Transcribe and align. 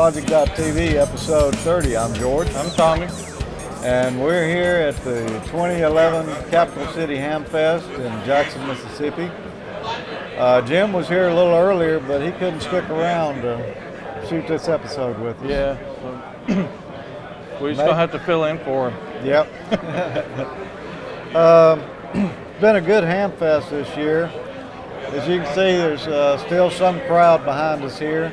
Welcome 0.00 0.24
episode 0.32 1.54
30. 1.56 1.94
I'm 1.94 2.14
George. 2.14 2.48
I'm 2.54 2.70
Tommy. 2.70 3.06
And 3.84 4.18
we're 4.18 4.48
here 4.48 4.76
at 4.76 4.96
the 5.04 5.26
2011 5.50 6.50
Capital 6.50 6.90
City 6.94 7.16
Ham 7.16 7.44
Fest 7.44 7.86
in 7.86 8.10
Jackson, 8.24 8.66
Mississippi. 8.66 9.30
Uh, 10.38 10.62
Jim 10.62 10.94
was 10.94 11.06
here 11.06 11.28
a 11.28 11.34
little 11.34 11.52
earlier, 11.52 12.00
but 12.00 12.22
he 12.22 12.32
couldn't 12.32 12.62
stick 12.62 12.88
around 12.88 13.42
to 13.42 14.26
shoot 14.26 14.48
this 14.48 14.68
episode 14.68 15.18
with 15.18 15.38
us. 15.42 15.50
Yeah. 15.50 15.76
So 17.58 17.64
we 17.64 17.72
just 17.72 17.84
gonna 17.84 17.94
have 17.94 18.12
to 18.12 18.20
fill 18.20 18.46
in 18.46 18.56
for 18.60 18.88
him. 18.90 19.26
Yep. 19.26 19.46
um, 21.36 21.80
been 22.62 22.76
a 22.76 22.80
good 22.80 23.04
ham 23.04 23.32
fest 23.32 23.68
this 23.68 23.94
year. 23.98 24.32
As 25.08 25.28
you 25.28 25.40
can 25.40 25.54
see, 25.54 25.76
there's 25.76 26.06
uh, 26.06 26.38
still 26.46 26.70
some 26.70 27.00
crowd 27.00 27.44
behind 27.44 27.84
us 27.84 27.98
here. 27.98 28.32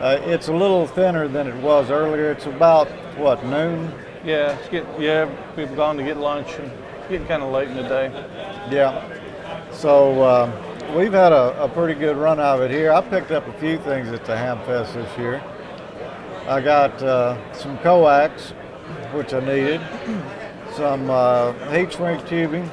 Uh, 0.00 0.20
it's 0.24 0.48
a 0.48 0.52
little 0.52 0.86
thinner 0.86 1.28
than 1.28 1.46
it 1.46 1.56
was 1.56 1.90
earlier. 1.90 2.30
It's 2.30 2.46
about 2.46 2.88
what 3.16 3.44
noon. 3.44 3.92
Yeah, 4.24 4.58
it's 4.58 4.68
get 4.68 4.86
yeah. 5.00 5.30
We've 5.56 5.74
gone 5.76 5.96
to 5.96 6.02
get 6.02 6.16
lunch 6.16 6.48
and 6.58 6.70
getting 7.08 7.26
kind 7.26 7.42
of 7.42 7.52
late 7.52 7.68
in 7.68 7.76
the 7.76 7.82
day. 7.82 8.10
Yeah. 8.70 9.70
So 9.70 10.22
um, 10.22 10.94
we've 10.94 11.12
had 11.12 11.32
a, 11.32 11.62
a, 11.62 11.68
pretty 11.68 11.98
good 11.98 12.16
run 12.16 12.40
out 12.40 12.60
of 12.60 12.70
it 12.70 12.70
here. 12.70 12.92
I 12.92 13.00
picked 13.00 13.30
up 13.30 13.46
a 13.46 13.52
few 13.54 13.78
things 13.78 14.08
at 14.08 14.24
the 14.24 14.36
Ham 14.36 14.58
Fest 14.64 14.94
this 14.94 15.18
year. 15.18 15.42
I 16.46 16.60
got 16.60 17.02
uh, 17.02 17.52
some 17.52 17.78
coax, 17.78 18.50
which 19.12 19.32
I 19.32 19.40
needed, 19.40 19.80
some 20.74 21.08
uh, 21.10 21.52
heat 21.70 21.92
shrink 21.92 22.26
tubing, 22.28 22.70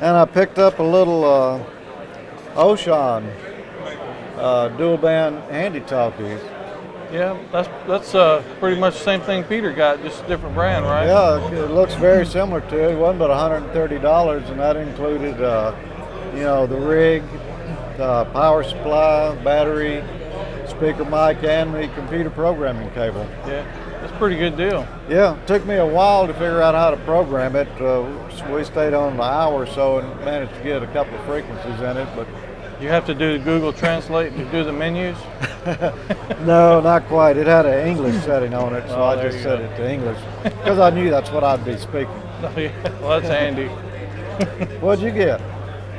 and 0.00 0.16
I 0.16 0.24
picked 0.24 0.58
up 0.58 0.78
a 0.78 0.82
little 0.82 1.24
uh, 1.24 1.64
Wouxun 2.54 3.30
uh, 4.36 4.68
dual 4.76 4.96
band 4.96 5.38
handy 5.50 5.80
talkies. 5.80 6.40
Yeah, 7.12 7.38
that's 7.52 7.68
that's 7.86 8.14
uh, 8.14 8.42
pretty 8.58 8.80
much 8.80 8.94
the 8.94 9.04
same 9.04 9.20
thing 9.20 9.44
Peter 9.44 9.72
got, 9.72 10.02
just 10.02 10.24
a 10.24 10.26
different 10.26 10.54
brand, 10.54 10.84
right? 10.84 11.06
Yeah, 11.06 11.50
it 11.52 11.70
looks 11.70 11.94
very 11.94 12.26
similar 12.26 12.60
to 12.62 12.88
it. 12.88 12.92
It 12.92 12.98
wasn't 12.98 13.20
but 13.20 13.30
$130, 13.30 14.50
and 14.50 14.60
that 14.60 14.76
included, 14.76 15.40
uh, 15.40 15.74
you 16.34 16.40
know, 16.40 16.66
the 16.66 16.76
rig, 16.76 17.22
the 17.96 18.24
power 18.32 18.64
supply, 18.64 19.36
battery, 19.44 20.02
speaker 20.68 21.04
mic, 21.04 21.44
and 21.44 21.72
the 21.72 21.88
computer 21.94 22.28
programming 22.28 22.90
cable. 22.90 23.26
Yeah, 23.46 23.64
that's 24.00 24.12
a 24.12 24.16
pretty 24.16 24.36
good 24.36 24.56
deal. 24.56 24.86
Yeah, 25.08 25.40
it 25.40 25.46
took 25.46 25.64
me 25.64 25.76
a 25.76 25.86
while 25.86 26.26
to 26.26 26.32
figure 26.32 26.60
out 26.60 26.74
how 26.74 26.90
to 26.90 26.96
program 26.98 27.54
it. 27.54 27.68
Uh, 27.80 28.04
we 28.52 28.64
stayed 28.64 28.94
on 28.94 29.14
an 29.14 29.20
hour 29.20 29.62
or 29.62 29.66
so 29.66 29.98
and 29.98 30.24
managed 30.24 30.54
to 30.54 30.62
get 30.62 30.82
a 30.82 30.86
couple 30.88 31.16
of 31.16 31.24
frequencies 31.24 31.80
in 31.80 31.96
it, 31.96 32.08
but 32.16 32.26
you 32.80 32.88
have 32.88 33.06
to 33.06 33.14
do 33.14 33.38
Google 33.38 33.72
Translate 33.72 34.36
to 34.36 34.44
do 34.50 34.64
the 34.64 34.72
menus? 34.72 35.16
no, 36.46 36.80
not 36.80 37.06
quite. 37.06 37.36
It 37.36 37.46
had 37.46 37.66
an 37.66 37.88
English 37.88 38.22
setting 38.24 38.54
on 38.54 38.74
it, 38.74 38.86
so 38.88 38.96
oh, 38.96 39.04
I 39.04 39.22
just 39.22 39.42
set 39.42 39.58
go. 39.58 39.64
it 39.64 39.76
to 39.76 39.90
English 39.90 40.18
because 40.42 40.78
I 40.78 40.90
knew 40.90 41.10
that's 41.10 41.30
what 41.30 41.42
I'd 41.42 41.64
be 41.64 41.76
speaking. 41.76 42.08
Oh, 42.42 42.52
yeah. 42.54 43.00
Well, 43.00 43.18
that's 43.18 43.28
handy. 43.28 43.66
What'd 44.80 45.02
you 45.02 45.10
get? 45.10 45.40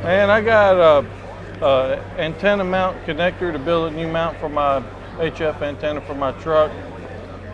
Man, 0.03 0.29
I 0.29 0.39
got 0.39 0.75
a, 0.75 1.65
a, 1.65 1.99
antenna 2.19 2.63
mount 2.63 3.03
connector 3.07 3.51
to 3.51 3.57
build 3.57 3.91
a 3.91 3.95
new 3.95 4.07
mount 4.07 4.37
for 4.37 4.47
my 4.47 4.83
HF 5.15 5.59
antenna 5.63 5.99
for 6.01 6.13
my 6.13 6.31
truck, 6.33 6.71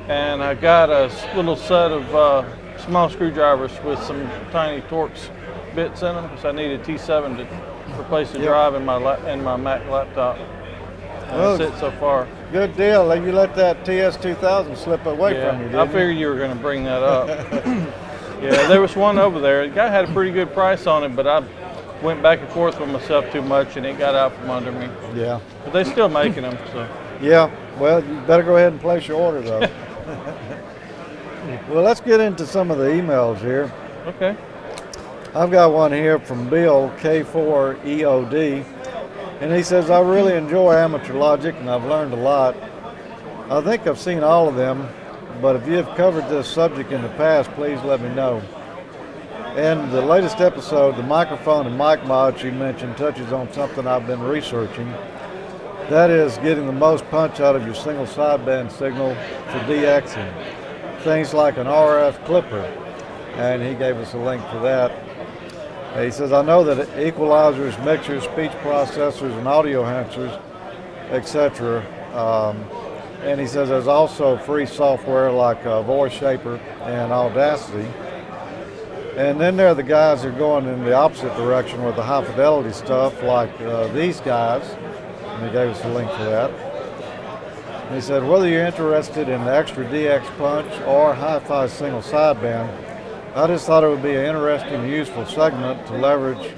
and 0.10 0.44
I 0.44 0.54
got 0.54 0.90
a 0.90 1.10
little 1.34 1.56
set 1.56 1.94
of 1.94 2.14
uh, 2.14 2.78
small 2.78 3.10
screwdrivers 3.10 3.72
with 3.86 4.04
some 4.04 4.30
tiny 4.52 4.82
Torx 4.82 5.30
bits 5.74 6.02
in 6.02 6.14
them 6.14 6.28
because 6.28 6.44
I 6.44 6.52
need 6.52 6.72
a 6.72 6.80
T7 6.80 7.38
to 7.38 7.73
replace 8.00 8.32
the 8.32 8.40
yep. 8.40 8.48
drive 8.48 8.76
in 8.76 8.86
my 8.86 8.96
la- 8.96 9.24
in 9.26 9.44
my 9.44 9.56
Mac 9.56 9.88
laptop. 9.90 10.38
well, 11.30 11.58
that's 11.58 11.76
it 11.76 11.80
so 11.80 11.92
far. 12.00 12.28
Good 12.52 12.76
deal. 12.76 13.16
You 13.16 13.32
let 13.32 13.56
that 13.56 13.86
TS2000 13.86 14.78
slip 14.78 15.06
away 15.06 15.36
yeah, 15.36 15.52
from 15.52 15.72
you. 15.72 15.80
I 15.80 15.88
figured 15.88 16.16
you? 16.16 16.22
you 16.22 16.28
were 16.28 16.38
going 16.38 16.56
to 16.56 16.62
bring 16.62 16.84
that 16.84 17.02
up. 17.02 17.28
yeah, 18.42 18.68
there 18.68 18.82
was 18.82 18.96
one 18.96 19.18
over 19.18 19.40
there. 19.40 19.68
The 19.68 19.74
guy 19.74 19.90
had 19.90 20.08
a 20.08 20.14
pretty 20.14 20.32
good 20.32 20.54
price 20.54 20.86
on 20.86 21.04
it, 21.04 21.16
but 21.16 21.28
I 21.28 21.44
went 22.04 22.22
back 22.22 22.40
and 22.40 22.50
forth 22.50 22.80
with 22.80 22.90
myself 22.90 23.32
too 23.32 23.42
much, 23.42 23.78
and 23.78 23.86
it 23.86 23.98
got 23.98 24.14
out 24.14 24.36
from 24.36 24.50
under 24.50 24.72
me. 24.72 24.90
Yeah. 25.16 25.40
But 25.64 25.74
they're 25.74 25.86
still 25.86 26.10
making 26.10 26.44
them, 26.44 26.58
so. 26.72 26.88
Yeah. 27.22 27.50
Well, 27.80 28.04
you 28.04 28.20
better 28.22 28.44
go 28.44 28.58
ahead 28.58 28.74
and 28.74 28.82
place 28.82 29.08
your 29.08 29.18
order, 29.18 29.42
though. 29.42 29.60
well, 31.70 31.84
let's 31.84 32.02
get 32.02 32.20
into 32.20 32.46
some 32.46 32.70
of 32.70 32.78
the 32.78 32.86
emails 32.86 33.40
here. 33.40 33.72
Okay. 34.06 34.36
I've 35.36 35.50
got 35.50 35.74
one 35.74 35.92
here 35.92 36.20
from 36.20 36.48
Bill 36.48 36.94
K4EOD, 37.00 38.64
and 39.42 39.52
he 39.52 39.64
says, 39.64 39.90
I 39.90 40.00
really 40.00 40.36
enjoy 40.36 40.76
amateur 40.76 41.16
logic 41.16 41.56
and 41.58 41.68
I've 41.68 41.86
learned 41.86 42.14
a 42.14 42.18
lot. 42.18 42.56
I 43.50 43.60
think 43.62 43.88
I've 43.88 43.98
seen 43.98 44.22
all 44.22 44.48
of 44.48 44.54
them, 44.54 44.88
but 45.42 45.56
if 45.56 45.68
you 45.68 45.74
have 45.74 45.98
covered 45.98 46.30
this 46.30 46.48
subject 46.48 46.92
in 46.92 47.02
the 47.02 47.10
past, 47.10 47.50
please 47.54 47.82
let 47.82 48.00
me 48.00 48.10
know. 48.10 48.44
In 49.58 49.90
the 49.90 50.04
latest 50.04 50.40
episode, 50.40 50.98
the 50.98 51.04
microphone 51.04 51.66
and 51.66 51.76
mic 51.80 52.06
mods 52.06 52.44
you 52.44 52.52
mentioned 52.52 52.96
touches 52.96 53.34
on 53.34 53.52
something 53.54 53.88
I've 53.88 54.06
been 54.06 54.22
researching. 54.22 54.88
That 55.90 56.12
is 56.12 56.38
getting 56.38 56.68
the 56.68 56.74
most 56.74 57.10
punch 57.10 57.40
out 57.40 57.56
of 57.56 57.66
your 57.66 57.74
single 57.74 58.06
sideband 58.06 58.72
signal 58.72 59.16
for 59.16 59.60
DXing. 59.62 61.02
Things 61.02 61.34
like 61.34 61.58
an 61.58 61.66
RF 61.66 62.24
clipper, 62.26 62.62
and 63.34 63.64
he 63.64 63.74
gave 63.74 63.98
us 63.98 64.14
a 64.14 64.20
link 64.20 64.44
for 64.50 64.60
that. 64.60 65.13
He 66.00 66.10
says, 66.10 66.34
I 66.34 66.42
know 66.42 66.64
that 66.64 66.88
equalizers, 66.98 67.84
mixers, 67.86 68.24
speech 68.24 68.52
processors, 68.64 69.38
and 69.38 69.48
audio 69.48 69.84
enhancers, 69.84 70.42
etc. 71.12 71.86
Um, 72.16 72.58
and 73.22 73.40
he 73.40 73.46
says 73.46 73.70
there's 73.70 73.88
also 73.88 74.38
free 74.38 74.66
software 74.66 75.32
like 75.32 75.64
uh, 75.66 75.84
Voice 75.84 76.12
Shaper 76.12 76.56
and 76.82 77.12
Audacity. 77.12 77.88
And 79.16 79.40
then 79.40 79.56
there 79.56 79.68
are 79.68 79.76
the 79.76 79.84
guys 79.84 80.24
that 80.24 80.30
are 80.30 80.38
going 80.38 80.66
in 80.66 80.84
the 80.84 80.94
opposite 80.94 81.36
direction 81.36 81.84
with 81.84 81.96
the 81.96 82.04
high 82.04 82.24
fidelity 82.24 82.74
stuff, 82.74 83.22
like 83.22 83.52
uh, 83.62 83.88
these 83.90 84.20
guys. 84.20 84.68
And 85.24 85.46
he 85.46 85.52
gave 85.52 85.70
us 85.70 85.84
a 85.86 85.94
link 85.94 86.10
for 86.10 86.24
that. 86.24 86.50
And 87.86 87.96
he 87.96 88.02
said, 88.02 88.28
whether 88.28 88.50
you're 88.50 88.66
interested 88.66 89.30
in 89.30 89.46
the 89.46 89.56
extra 89.56 89.86
DX 89.86 90.26
punch 90.40 90.74
or 90.88 91.14
hi-fi 91.14 91.68
single 91.68 92.02
sideband, 92.02 92.93
I 93.36 93.48
just 93.48 93.66
thought 93.66 93.84
it 93.84 93.88
would 93.88 94.04
be 94.04 94.14
an 94.14 94.26
interesting 94.26 94.76
and 94.76 94.88
useful 94.88 95.26
segment 95.26 95.88
to 95.88 95.94
leverage 95.94 96.54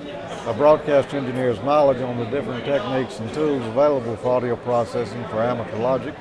a 0.46 0.53
broadcast 0.53 1.13
engineer's 1.13 1.58
knowledge 1.63 2.02
on 2.02 2.18
the 2.18 2.25
different 2.25 2.66
techniques 2.66 3.18
and 3.19 3.34
tools 3.34 3.66
available 3.68 4.18
for 4.18 4.31
audio 4.31 4.58
processing 4.58 5.24
for 5.30 5.41
amateur 5.41 5.78
logic. 5.78 6.14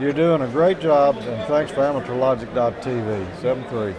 You're 0.00 0.14
doing 0.14 0.40
a 0.40 0.48
great 0.48 0.80
job, 0.80 1.16
and 1.16 1.46
thanks 1.46 1.70
for 1.70 1.80
amateurlogic.tv. 1.80 3.40
73. 3.42 3.94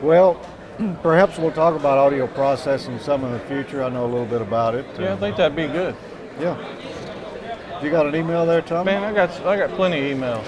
Well, 0.00 0.40
perhaps 1.02 1.36
we'll 1.36 1.52
talk 1.52 1.78
about 1.78 1.98
audio 1.98 2.26
processing 2.26 2.98
some 2.98 3.22
in 3.22 3.32
the 3.32 3.40
future. 3.40 3.82
I 3.82 3.90
know 3.90 4.06
a 4.06 4.08
little 4.08 4.24
bit 4.24 4.40
about 4.40 4.74
it. 4.74 4.86
Yeah, 4.98 5.12
I 5.12 5.16
think 5.18 5.36
that'd 5.36 5.54
be 5.54 5.66
good. 5.66 5.94
Yeah. 6.40 6.56
You 7.82 7.90
got 7.90 8.06
an 8.06 8.16
email 8.16 8.46
there, 8.46 8.62
Tom? 8.62 8.86
Man, 8.86 9.04
I 9.04 9.12
got 9.12 9.30
I 9.44 9.58
got 9.58 9.68
plenty 9.76 10.10
of 10.10 10.16
emails. 10.16 10.46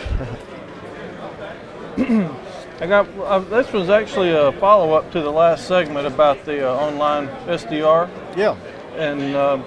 I 2.85 2.87
got 2.87 3.09
uh, 3.17 3.39
this 3.39 3.73
was 3.73 3.89
actually 3.89 4.33
a 4.33 4.53
follow 4.61 4.93
up 4.93 5.11
to 5.13 5.23
the 5.23 5.31
last 5.33 5.67
segment 5.67 6.07
about 6.07 6.45
the 6.45 6.69
uh, 6.69 6.75
online 6.75 7.29
SDR. 7.47 8.11
Yeah. 8.37 8.59
And 8.95 9.35
uh, 9.35 9.63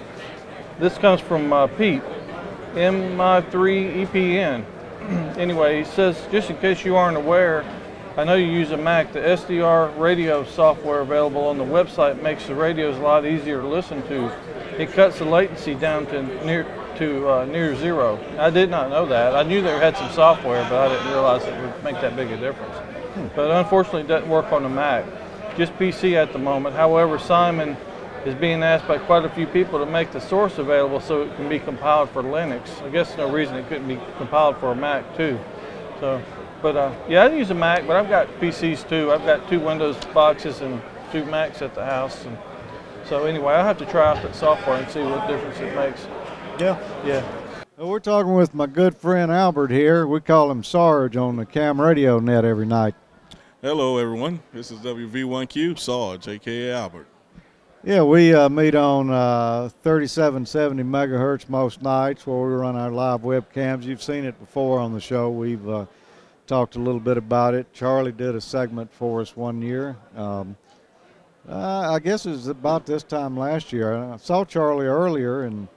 this 0.78 1.00
comes 1.00 1.20
from 1.20 1.52
uh, 1.52 1.66
Pete, 1.66 2.04
MI3EPN. 2.76 4.64
anyway, 5.36 5.80
he 5.80 5.84
says 5.84 6.28
just 6.32 6.52
in 6.52 6.58
case 6.58 6.86
you 6.86 6.96
aren't 6.96 7.18
aware, 7.18 7.66
I 8.18 8.24
know 8.24 8.36
you 8.36 8.52
use 8.52 8.70
a 8.70 8.78
Mac. 8.78 9.12
The 9.14 9.20
SDR 9.22 9.98
radio 9.98 10.44
software 10.44 11.00
available 11.00 11.46
on 11.46 11.58
the 11.58 11.66
website 11.66 12.22
makes 12.22 12.46
the 12.46 12.54
radios 12.54 12.98
a 12.98 13.02
lot 13.02 13.26
easier 13.26 13.62
to 13.62 13.68
listen 13.68 14.04
to. 14.10 14.32
It 14.80 14.92
cuts 14.92 15.18
the 15.18 15.26
latency 15.26 15.74
down 15.74 16.06
to 16.08 16.22
near 16.46 16.68
to 17.00 17.28
uh, 17.28 17.46
near 17.46 17.76
zero. 17.76 18.20
I 18.38 18.52
did 18.52 18.70
not 18.70 18.92
know 18.92 19.08
that. 19.08 19.36
I 19.36 19.42
knew 19.42 19.64
they 19.64 19.76
had 19.80 19.98
some 19.98 20.12
software, 20.12 20.62
but 20.70 20.88
I 20.88 20.94
didn't 20.94 21.08
realize 21.12 21.44
it 21.46 21.60
would 21.60 21.84
make 21.84 22.00
that 22.02 22.16
big 22.16 22.30
a 22.30 22.38
difference 22.38 22.97
but 23.36 23.52
unfortunately 23.52 24.02
it 24.02 24.08
doesn't 24.08 24.30
work 24.30 24.52
on 24.52 24.64
the 24.64 24.70
Mac. 24.70 25.06
Just 25.58 25.74
PC 25.74 26.14
at 26.14 26.34
the 26.34 26.40
moment. 26.40 26.76
However, 26.76 27.18
Simon 27.18 27.76
is 28.26 28.36
being 28.36 28.64
asked 28.64 28.88
by 28.88 28.98
quite 28.98 29.26
a 29.26 29.30
few 29.30 29.48
people 29.48 29.80
to 29.80 29.86
make 29.86 30.12
the 30.12 30.20
source 30.20 30.58
available 30.58 31.00
so 31.00 31.22
it 31.22 31.36
can 31.36 31.50
be 31.50 31.60
compiled 31.60 32.10
for 32.10 32.24
Linux. 32.24 32.82
I 32.84 32.90
guess 32.90 33.16
no 33.18 33.32
reason 33.32 33.56
it 33.56 33.68
couldn't 33.68 33.88
be 33.88 34.00
compiled 34.18 34.58
for 34.58 34.72
a 34.72 34.76
Mac 34.76 35.16
too. 35.16 35.40
So, 36.00 36.22
but 36.62 36.76
uh, 36.76 36.94
yeah, 37.08 37.24
I 37.24 37.34
use 37.34 37.50
a 37.50 37.56
Mac, 37.56 37.88
but 37.88 37.96
I've 37.96 38.10
got 38.10 38.28
PCs 38.40 38.88
too. 38.88 39.12
I've 39.12 39.26
got 39.26 39.48
two 39.50 39.60
Windows 39.60 39.98
boxes 40.14 40.62
and 40.62 40.82
two 41.12 41.26
Macs 41.26 41.62
at 41.62 41.74
the 41.74 41.86
house. 41.86 42.26
And 42.26 42.38
so 43.06 43.26
anyway, 43.26 43.54
I'll 43.54 43.64
have 43.64 43.78
to 43.80 43.86
try 43.86 44.12
out 44.12 44.22
that 44.24 44.36
software 44.36 44.78
and 44.78 44.90
see 44.92 45.02
what 45.02 45.28
difference 45.28 45.58
it 45.60 45.76
makes. 45.76 46.06
Yeah. 46.60 46.78
Yeah. 47.06 47.26
Well, 47.78 47.90
we're 47.90 48.00
talking 48.00 48.34
with 48.34 48.56
my 48.56 48.66
good 48.66 48.98
friend 48.98 49.32
Albert 49.32 49.70
here. 49.70 50.08
We 50.08 50.20
call 50.20 50.50
him 50.50 50.64
Sarge 50.64 51.16
on 51.16 51.36
the 51.36 51.46
Cam 51.46 51.80
Radio 51.80 52.20
Net 52.20 52.44
every 52.44 52.66
night. 52.66 52.96
Hello, 53.64 53.98
everyone. 53.98 54.40
This 54.54 54.70
is 54.70 54.78
WV1Q 54.82 55.80
Sarge, 55.80 56.28
aka 56.28 56.72
Albert. 56.74 57.08
Yeah, 57.84 58.04
we 58.04 58.32
uh, 58.32 58.50
meet 58.50 58.76
on 58.76 59.10
uh, 59.10 59.70
3770 59.82 60.84
megahertz 60.84 61.50
most 61.50 61.82
nights 61.82 62.28
where 62.28 62.38
we 62.38 62.54
run 62.54 62.76
our 62.76 62.92
live 62.92 63.22
webcams. 63.22 63.82
You've 63.82 64.04
seen 64.04 64.26
it 64.26 64.40
before 64.40 64.80
on 64.80 64.94
the 64.94 65.00
show. 65.00 65.32
We've 65.32 65.68
uh, 65.68 65.88
talked 66.46 66.76
a 66.76 66.80
little 66.80 67.00
bit 67.00 67.18
about 67.18 67.56
it. 67.56 67.74
Charlie 67.74 68.12
did 68.12 68.36
a 68.36 68.42
segment 68.42 68.94
for 68.94 69.22
us 69.22 69.36
one 69.36 69.60
year. 69.64 69.98
Um, 70.16 70.56
uh, 71.50 71.94
I 71.94 71.98
guess 71.98 72.28
it 72.28 72.32
was 72.32 72.50
about 72.50 72.86
this 72.86 73.02
time 73.02 73.36
last 73.36 73.74
year. 73.74 73.96
I 73.96 74.18
saw 74.18 74.46
Charlie 74.46 74.86
earlier, 74.86 75.46
and 75.46 75.68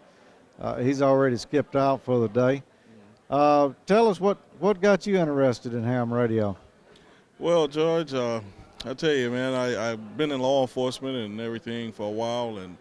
uh, 0.61 0.77
he's 0.77 1.01
already 1.01 1.39
skipped 1.39 1.77
out 1.77 2.03
for 2.03 2.21
the 2.21 2.29
day. 2.29 2.63
Uh, 3.31 3.71
tell 3.87 4.07
us 4.09 4.21
what, 4.21 4.37
what 4.59 4.83
got 4.83 5.07
you 5.07 5.17
interested 5.17 5.73
in 5.73 5.83
ham 5.83 6.13
radio? 6.13 6.59
Well, 7.41 7.69
George, 7.69 8.13
uh, 8.13 8.43
I 8.85 8.93
tell 8.93 9.15
you, 9.15 9.31
man, 9.31 9.55
I, 9.55 9.93
I've 9.93 10.17
been 10.19 10.31
in 10.31 10.41
law 10.41 10.61
enforcement 10.61 11.17
and 11.17 11.41
everything 11.41 11.91
for 11.91 12.03
a 12.07 12.11
while, 12.11 12.59
and 12.59 12.77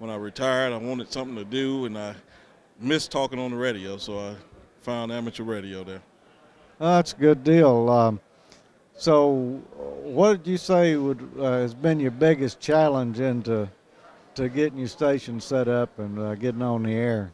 when 0.00 0.10
I 0.10 0.16
retired, 0.16 0.72
I 0.72 0.78
wanted 0.78 1.12
something 1.12 1.36
to 1.36 1.44
do, 1.44 1.84
and 1.84 1.96
I 1.96 2.16
missed 2.80 3.12
talking 3.12 3.38
on 3.38 3.52
the 3.52 3.56
radio, 3.56 3.98
so 3.98 4.18
I 4.18 4.34
found 4.80 5.12
amateur 5.12 5.44
radio 5.44 5.84
there. 5.84 6.02
That's 6.80 7.12
a 7.12 7.16
good 7.16 7.44
deal. 7.44 7.88
Um, 7.88 8.18
so, 8.96 9.62
what 10.02 10.42
did 10.42 10.50
you 10.50 10.56
say 10.56 10.96
would 10.96 11.30
uh, 11.38 11.60
has 11.60 11.72
been 11.72 12.00
your 12.00 12.10
biggest 12.10 12.58
challenge 12.58 13.20
into 13.20 13.68
to 14.34 14.48
getting 14.48 14.80
your 14.80 14.88
station 14.88 15.40
set 15.40 15.68
up 15.68 15.96
and 16.00 16.18
uh, 16.18 16.34
getting 16.34 16.62
on 16.62 16.82
the 16.82 16.94
air? 16.94 17.30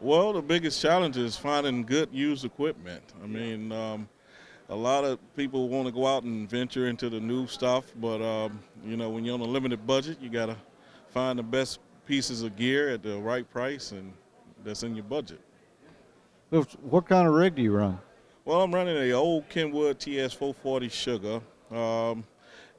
Well, 0.00 0.32
the 0.32 0.42
biggest 0.42 0.82
challenge 0.82 1.16
is 1.16 1.36
finding 1.36 1.84
good 1.84 2.08
used 2.10 2.44
equipment. 2.44 3.04
I 3.22 3.26
mean, 3.28 3.70
um, 3.70 4.08
a 4.68 4.74
lot 4.74 5.04
of 5.04 5.18
people 5.36 5.68
want 5.68 5.86
to 5.86 5.92
go 5.92 6.06
out 6.06 6.22
and 6.22 6.48
venture 6.48 6.86
into 6.86 7.08
the 7.10 7.20
new 7.20 7.46
stuff, 7.46 7.84
but 8.00 8.22
um, 8.22 8.60
you 8.84 8.96
know, 8.96 9.10
when 9.10 9.24
you're 9.24 9.34
on 9.34 9.40
a 9.40 9.44
limited 9.44 9.86
budget, 9.86 10.18
you 10.20 10.30
got 10.30 10.46
to 10.46 10.56
find 11.10 11.38
the 11.38 11.42
best 11.42 11.80
pieces 12.06 12.42
of 12.42 12.56
gear 12.56 12.90
at 12.90 13.02
the 13.02 13.16
right 13.18 13.48
price 13.50 13.92
and 13.92 14.12
that's 14.64 14.82
in 14.82 14.94
your 14.94 15.04
budget. 15.04 15.40
What 16.50 17.06
kind 17.06 17.26
of 17.26 17.34
rig 17.34 17.54
do 17.54 17.62
you 17.62 17.72
run? 17.72 17.98
Well, 18.44 18.62
I'm 18.62 18.74
running 18.74 18.96
a 18.96 19.12
old 19.12 19.48
Kenwood 19.48 19.98
TS440 19.98 20.90
Sugar. 20.90 21.40
Um, 21.70 22.24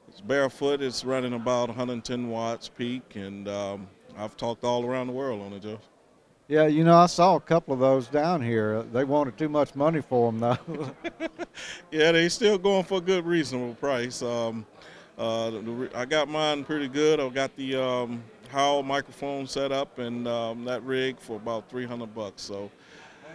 it's 0.08 0.20
barefoot. 0.20 0.80
It's 0.80 1.04
running 1.04 1.32
about 1.32 1.68
110 1.68 2.28
watts 2.28 2.68
peak, 2.68 3.16
and 3.16 3.48
um, 3.48 3.88
I've 4.16 4.36
talked 4.36 4.62
all 4.62 4.84
around 4.84 5.08
the 5.08 5.12
world 5.12 5.42
on 5.42 5.52
it, 5.54 5.62
Joe. 5.62 5.80
Yeah, 6.54 6.68
you 6.68 6.84
know, 6.84 6.96
I 6.96 7.06
saw 7.06 7.34
a 7.34 7.40
couple 7.40 7.74
of 7.74 7.80
those 7.80 8.06
down 8.06 8.40
here. 8.40 8.84
They 8.92 9.02
wanted 9.02 9.36
too 9.36 9.48
much 9.48 9.74
money 9.74 10.00
for 10.00 10.30
them, 10.30 10.38
though. 10.38 10.94
yeah, 11.90 12.12
they 12.12 12.28
still 12.28 12.58
going 12.58 12.84
for 12.84 12.98
a 12.98 13.00
good, 13.00 13.26
reasonable 13.26 13.74
price. 13.74 14.22
Um, 14.22 14.64
uh, 15.18 15.50
I 15.96 16.04
got 16.04 16.28
mine 16.28 16.62
pretty 16.62 16.86
good. 16.86 17.18
I 17.18 17.28
got 17.30 17.56
the 17.56 17.74
um, 17.74 18.22
Heil 18.52 18.84
microphone 18.84 19.48
set 19.48 19.72
up 19.72 19.98
and 19.98 20.28
um, 20.28 20.64
that 20.64 20.80
rig 20.84 21.18
for 21.18 21.34
about 21.34 21.68
300 21.68 22.14
bucks. 22.14 22.42
So 22.42 22.70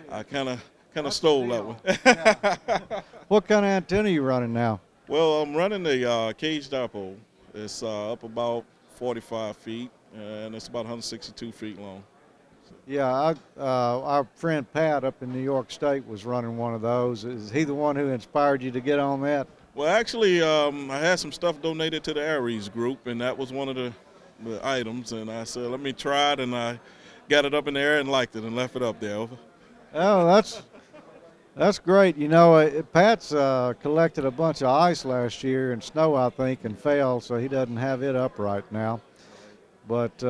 I 0.10 0.24
kind 0.24 0.48
of 0.48 0.63
kind 0.95 1.06
of 1.06 1.12
stole 1.12 1.45
that 1.50 1.66
one. 1.66 3.04
what 3.27 3.45
kind 3.50 3.66
of 3.66 3.69
antenna 3.69 4.07
are 4.07 4.12
you 4.13 4.21
running 4.21 4.54
now? 4.54 4.80
Well, 5.10 5.42
I'm 5.42 5.54
running 5.54 5.83
the 5.83 6.10
uh, 6.10 6.31
cage 6.31 6.69
dipole. 6.69 7.18
It's 7.54 7.83
uh, 7.83 8.13
up 8.13 8.24
about 8.24 8.63
45 8.95 9.57
feet 9.57 9.92
and 10.16 10.56
it's 10.56 10.69
about 10.69 10.86
162 10.86 11.51
feet 11.51 11.77
long. 11.77 12.01
Yeah, 12.89 13.06
I, 13.06 13.36
uh, 13.56 14.01
our 14.01 14.27
friend 14.33 14.65
Pat 14.74 15.03
up 15.03 15.21
in 15.21 15.31
New 15.31 15.44
York 15.44 15.69
State 15.69 16.07
was 16.07 16.25
running 16.25 16.57
one 16.57 16.74
of 16.74 16.81
those. 16.81 17.24
Is 17.24 17.51
he 17.51 17.63
the 17.63 17.75
one 17.75 17.95
who 17.95 18.07
inspired 18.07 18.63
you 18.63 18.71
to 18.71 18.81
get 18.81 18.97
on 18.97 19.21
that? 19.21 19.47
Well, 19.75 19.88
actually, 19.88 20.41
um, 20.41 20.89
I 20.89 20.97
had 20.97 21.19
some 21.19 21.31
stuff 21.31 21.62
donated 21.62 22.03
to 22.06 22.15
the 22.15 22.21
ARES 22.21 22.68
group, 22.68 23.06
and 23.06 23.21
that 23.21 23.38
was 23.38 23.53
one 23.53 23.69
of 23.69 23.75
the, 23.75 23.94
the, 24.44 24.59
items. 24.65 25.12
And 25.12 25.30
I 25.30 25.44
said, 25.44 25.69
let 25.69 25.81
me 25.81 25.94
try 25.94 26.31
it, 26.31 26.39
and 26.39 26.56
I 26.56 26.80
got 27.30 27.45
it 27.45 27.53
up 27.53 27.68
in 27.68 27.75
the 27.75 27.80
air 27.80 28.00
and 28.00 28.09
liked 28.09 28.36
it 28.36 28.44
and 28.44 28.56
left 28.56 28.75
it 28.75 28.81
up 28.81 29.00
there. 29.00 29.18
Over. 29.18 29.38
Oh, 29.94 30.25
that's 30.25 30.63
that's 31.56 31.77
great. 31.77 32.18
You 32.18 32.27
know, 32.27 32.56
uh, 32.56 32.81
Pat's 32.81 33.31
uh, 33.33 33.74
collected 33.80 34.25
a 34.25 34.31
bunch 34.31 34.63
of 34.63 34.69
ice 34.69 35.06
last 35.06 35.44
year 35.44 35.74
and 35.74 35.83
snow, 35.83 36.15
I 36.15 36.31
think, 36.31 36.65
and 36.65 36.75
fell, 36.75 37.21
so 37.21 37.38
he 37.38 37.47
doesn't 37.47 37.77
have 37.77 38.01
it 38.01 38.15
up 38.15 38.39
right 38.39 38.69
now. 38.71 39.00
But 39.88 40.24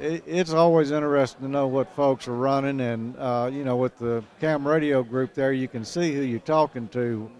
uh, 0.00 0.18
it's 0.26 0.52
always 0.52 0.90
interesting 0.90 1.42
to 1.42 1.48
know 1.48 1.66
what 1.66 1.94
folks 1.94 2.28
are 2.28 2.34
running, 2.34 2.80
and 2.80 3.16
uh, 3.18 3.50
you 3.52 3.64
know, 3.64 3.76
with 3.76 3.98
the 3.98 4.22
cam 4.40 4.66
radio 4.66 5.02
group 5.02 5.34
there, 5.34 5.52
you 5.52 5.68
can 5.68 5.84
see 5.84 6.14
who 6.14 6.22
you're 6.22 6.38
talking 6.40 6.88
to, 6.88 7.30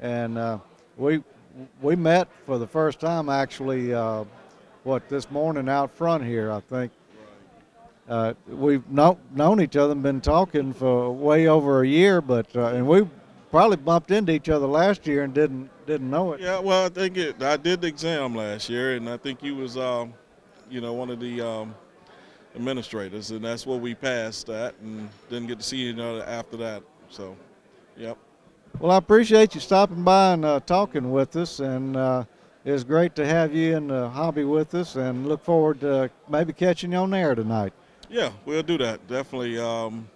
and 0.00 0.36
uh, 0.36 0.58
we 0.96 1.22
we 1.80 1.96
met 1.96 2.28
for 2.46 2.58
the 2.58 2.66
first 2.66 3.00
time 3.00 3.28
actually, 3.28 3.94
uh, 3.94 4.24
what 4.84 5.08
this 5.08 5.30
morning 5.30 5.68
out 5.68 5.90
front 5.94 6.24
here, 6.24 6.50
I 6.50 6.60
think. 6.60 6.92
Uh, 8.08 8.34
we've 8.48 8.88
know, 8.90 9.16
known 9.32 9.60
each 9.60 9.76
other 9.76 9.92
and 9.92 10.02
been 10.02 10.20
talking 10.20 10.72
for 10.72 11.12
way 11.12 11.46
over 11.46 11.82
a 11.82 11.86
year, 11.86 12.20
but 12.20 12.46
uh, 12.56 12.66
and 12.66 12.86
we 12.88 13.06
probably 13.52 13.76
bumped 13.76 14.10
into 14.10 14.32
each 14.32 14.48
other 14.48 14.66
last 14.66 15.06
year 15.06 15.22
and 15.22 15.32
didn't 15.32 15.70
didn't 15.86 16.10
know 16.10 16.32
it. 16.32 16.40
Yeah, 16.40 16.58
well, 16.58 16.86
I 16.86 16.88
think 16.88 17.16
it, 17.16 17.40
I 17.40 17.56
did 17.56 17.80
the 17.80 17.86
exam 17.86 18.34
last 18.34 18.68
year, 18.68 18.96
and 18.96 19.08
I 19.08 19.16
think 19.16 19.44
you 19.44 19.54
was, 19.54 19.76
um, 19.76 20.12
you 20.68 20.80
know, 20.80 20.92
one 20.92 21.10
of 21.10 21.20
the 21.20 21.40
um, 21.40 21.74
administrators, 22.54 23.30
and 23.30 23.44
that's 23.44 23.66
what 23.66 23.80
we 23.80 23.94
passed 23.94 24.46
that, 24.46 24.74
and 24.82 25.08
didn't 25.28 25.48
get 25.48 25.58
to 25.58 25.64
see 25.64 25.76
you 25.76 25.92
know 25.92 26.20
after 26.22 26.56
that. 26.58 26.82
So, 27.08 27.36
yep. 27.96 28.16
Well, 28.78 28.92
I 28.92 28.96
appreciate 28.96 29.54
you 29.54 29.60
stopping 29.60 30.04
by 30.04 30.34
and 30.34 30.44
uh, 30.44 30.60
talking 30.60 31.10
with 31.10 31.34
us, 31.36 31.60
and 31.60 31.96
uh, 31.96 32.24
it's 32.64 32.84
great 32.84 33.14
to 33.16 33.26
have 33.26 33.54
you 33.54 33.76
in 33.76 33.88
the 33.88 34.08
hobby 34.08 34.44
with 34.44 34.74
us, 34.74 34.96
and 34.96 35.26
look 35.26 35.44
forward 35.44 35.80
to 35.80 36.10
maybe 36.28 36.52
catching 36.52 36.92
you 36.92 36.98
on 36.98 37.12
air 37.14 37.34
tonight. 37.34 37.72
Yeah, 38.08 38.30
we'll 38.44 38.62
do 38.62 38.78
that. 38.78 39.06
Definitely. 39.06 39.58
Um, 39.58 40.08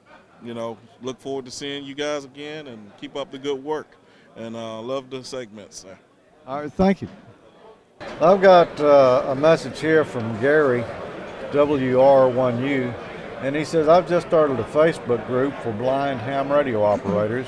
you 0.43 0.53
know, 0.53 0.77
look 1.01 1.19
forward 1.21 1.47
to 1.47 1.51
seeing 1.51 1.85
you 1.85 1.95
guys 1.95 2.25
again, 2.25 2.67
and 2.69 2.93
keep 2.99 3.17
up 3.17 3.31
the 3.31 3.39
good 3.39 3.63
work. 3.63 3.97
And 4.37 4.57
uh, 4.57 4.81
love 4.81 5.11
the 5.11 5.23
segments. 5.23 5.87
All 6.47 6.61
right, 6.61 6.73
thank 6.73 7.03
you. 7.03 7.09
I've 8.21 8.43
got 8.43 8.81
uh, 8.81 9.27
a 9.29 9.35
message 9.35 9.81
here 9.81 10.05
from 10.05 10.41
Gary 10.41 10.85
WR1U, 11.55 12.93
and 13.41 13.55
he 13.55 13.65
says, 13.65 13.89
I've 13.89 14.09
just 14.09 14.27
started 14.27 14.59
a 14.59 14.65
Facebook 14.65 15.25
group 15.27 15.55
for 15.63 15.73
blind 15.73 16.21
ham 16.21 16.51
radio 16.51 16.83
operators. 16.83 17.47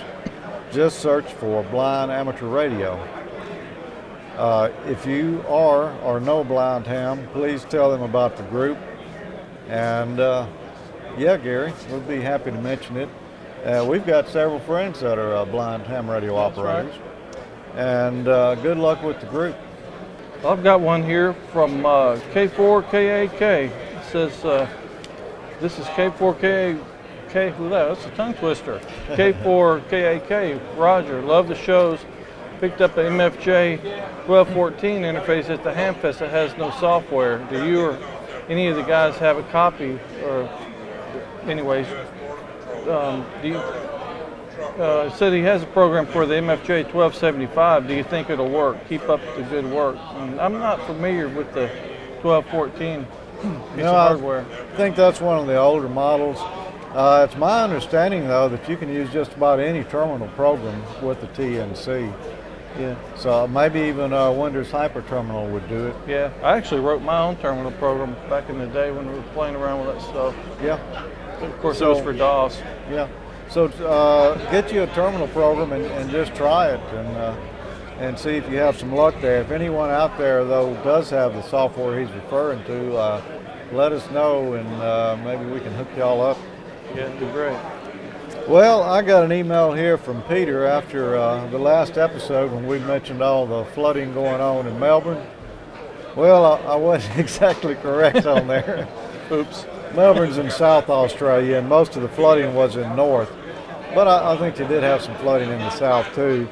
Just 0.70 1.00
search 1.00 1.26
for 1.34 1.64
blind 1.64 2.12
amateur 2.12 2.46
radio. 2.46 2.94
Uh, 4.36 4.70
if 4.86 5.06
you 5.06 5.42
are 5.48 5.92
or 6.02 6.20
know 6.20 6.44
blind 6.44 6.86
ham, 6.86 7.26
please 7.32 7.64
tell 7.64 7.90
them 7.90 8.02
about 8.02 8.36
the 8.36 8.42
group. 8.44 8.78
And 9.68 10.20
uh, 10.20 10.46
yeah, 11.18 11.36
Gary, 11.36 11.72
we'll 11.90 12.00
be 12.00 12.20
happy 12.20 12.50
to 12.50 12.60
mention 12.60 12.96
it. 12.96 13.08
Uh, 13.64 13.84
we've 13.88 14.06
got 14.06 14.28
several 14.28 14.60
friends 14.60 15.00
that 15.00 15.18
are 15.18 15.34
uh, 15.34 15.44
blind 15.44 15.84
ham 15.84 16.08
radio 16.08 16.36
That's 16.36 16.58
operators. 16.58 16.94
Right. 16.94 17.76
And 17.76 18.28
uh, 18.28 18.54
good 18.56 18.78
luck 18.78 19.02
with 19.02 19.18
the 19.20 19.26
group. 19.26 19.56
I've 20.44 20.62
got 20.62 20.80
one 20.80 21.02
here 21.02 21.32
from 21.52 21.84
uh, 21.84 22.16
K4KAK 22.32 23.86
says, 24.06 24.44
uh, 24.44 24.68
this 25.60 25.78
is 25.78 25.86
K4K, 25.86 26.82
K, 27.28 27.50
who 27.50 27.68
that? 27.70 27.88
That's 27.88 28.06
a 28.06 28.10
tongue 28.10 28.34
twister. 28.34 28.78
K4KAK, 29.08 30.76
Roger, 30.76 31.20
love 31.22 31.48
the 31.48 31.54
shows. 31.54 32.00
Picked 32.60 32.80
up 32.80 32.94
the 32.94 33.02
MFJ 33.02 33.78
1214 34.26 35.02
interface 35.02 35.50
at 35.50 35.62
the 35.62 35.70
Hamfest 35.70 36.18
that 36.18 36.30
has 36.30 36.56
no 36.56 36.70
software. 36.72 37.38
Do 37.50 37.66
you 37.66 37.80
or 37.80 37.98
any 38.48 38.68
of 38.68 38.76
the 38.76 38.82
guys 38.82 39.16
have 39.16 39.36
a 39.36 39.42
copy? 39.44 39.98
Or, 40.22 40.48
anyways, 41.46 41.86
um, 42.88 43.26
do 43.42 43.48
you, 43.48 43.56
uh, 43.58 45.10
said 45.10 45.32
he 45.32 45.40
has 45.40 45.62
a 45.62 45.66
program 45.66 46.06
for 46.06 46.25
the 46.25 46.34
MFJ 46.34 46.84
1275. 46.92 47.88
Do 47.88 47.94
you 47.94 48.04
think 48.04 48.30
it'll 48.30 48.48
work? 48.48 48.76
Keep 48.88 49.08
up 49.08 49.20
the 49.36 49.42
good 49.42 49.66
work. 49.66 49.96
And 50.14 50.40
I'm 50.40 50.54
not 50.54 50.80
familiar 50.86 51.28
with 51.28 51.52
the 51.52 51.68
1214 52.22 53.06
piece 53.43 53.85
No, 53.85 53.88
of 53.88 53.95
I- 53.95 54.07
hardware. 54.09 54.45
I 54.73 54.76
think 54.76 54.97
that's 54.97 55.21
one 55.21 55.38
of 55.38 55.47
the 55.47 55.57
older 55.57 55.88
models. 55.88 56.38
Uh, 56.95 57.26
it's 57.28 57.37
my 57.38 57.62
understanding, 57.62 58.26
though, 58.26 58.49
that 58.49 58.69
you 58.69 58.76
can 58.76 58.88
use 58.88 59.11
just 59.12 59.33
about 59.35 59.61
any 59.61 59.85
terminal 59.85 60.28
program 60.28 60.83
with 61.02 61.21
the 61.21 61.26
TNC. 61.28 62.11
Yeah. 62.78 62.95
So 63.16 63.47
maybe 63.47 63.81
even 63.81 64.12
a 64.12 64.31
Windows 64.33 64.71
Hyper 64.71 65.02
Terminal 65.02 65.47
would 65.49 65.66
do 65.69 65.87
it. 65.87 65.97
Yeah, 66.07 66.31
I 66.43 66.57
actually 66.59 66.81
wrote 66.83 67.00
my 67.02 67.19
own 67.21 67.37
terminal 67.37 67.73
program 67.73 68.14
back 68.28 68.50
in 68.50 68.59
the 68.59 68.66
day 68.66 68.90
when 68.90 69.09
we 69.11 69.14
were 69.14 69.23
playing 69.35 69.57
around 69.57 69.87
with 69.87 69.95
that 69.97 70.02
stuff. 70.02 70.35
Yeah, 70.62 70.78
Of 71.43 71.59
course, 71.61 71.78
So- 71.78 71.87
it 71.93 71.95
was 71.95 72.02
for 72.05 72.12
DOS. 72.12 72.61
yeah. 72.90 73.09
So 73.49 73.66
uh, 73.66 74.35
get 74.50 74.73
you 74.73 74.83
a 74.83 74.87
terminal 74.88 75.28
program 75.28 75.73
and, 75.73 75.85
and 75.87 76.11
just 76.11 76.35
try 76.35 76.69
it 76.69 76.81
and 76.95 77.16
uh, 77.16 77.35
and 77.99 78.19
see 78.19 78.31
if 78.31 78.50
you 78.50 78.59
have 78.59 78.76
some 78.76 78.95
luck 78.95 79.15
there. 79.21 79.41
If 79.41 79.50
anyone 79.50 79.91
out 79.91 80.17
there 80.19 80.45
though 80.45 80.75
does 80.83 81.11
have 81.11 81.35
the 81.35 81.43
software 81.43 82.00
he's 82.00 82.11
referring 82.12 82.62
to, 82.65 82.97
uh, 82.97 83.23
let 83.73 83.93
us 83.93 84.09
know 84.11 84.55
and 84.55 84.69
uh, 84.83 85.17
maybe 85.25 85.45
we 85.45 85.61
can 85.61 85.73
hook 85.75 85.88
y'all 85.97 86.21
up. 86.21 86.38
Yeah, 86.95 87.07
it'd 87.07 87.21
be 87.21 87.26
great. 87.26 87.59
Well, 88.49 88.83
I 88.83 89.03
got 89.03 89.25
an 89.25 89.33
email 89.33 89.73
here 89.73 89.99
from 89.99 90.23
Peter 90.23 90.67
after 90.67 91.17
uh, 91.17 91.49
the 91.49 91.59
last 91.59 91.99
episode 91.99 92.53
when 92.53 92.67
we 92.67 92.79
mentioned 92.79 93.21
all 93.21 93.47
the 93.47 93.65
flooding 93.73 94.15
going 94.15 94.41
on 94.41 94.67
in 94.69 94.79
Melbourne. 94.79 95.26
Well, 96.15 96.45
I, 96.45 96.59
I 96.61 96.76
wasn't 96.76 97.19
exactly 97.19 97.75
correct 97.75 98.25
on 98.26 98.47
there. 98.47 98.88
Oops. 99.33 99.67
Melbourne's 99.95 100.38
in 100.38 100.50
South 100.50 100.88
Australia, 100.88 101.59
and 101.59 101.69
most 101.69 101.97
of 101.97 102.03
the 102.03 102.09
flooding 102.09 102.55
was 102.55 102.76
in 102.76 102.95
North. 102.95 103.33
But 103.95 104.07
I, 104.07 104.35
I 104.35 104.37
think 104.37 104.55
they 104.55 104.69
did 104.69 104.83
have 104.83 105.03
some 105.03 105.17
flooding 105.17 105.50
in 105.50 105.59
the 105.59 105.71
South 105.71 106.15
too. 106.15 106.49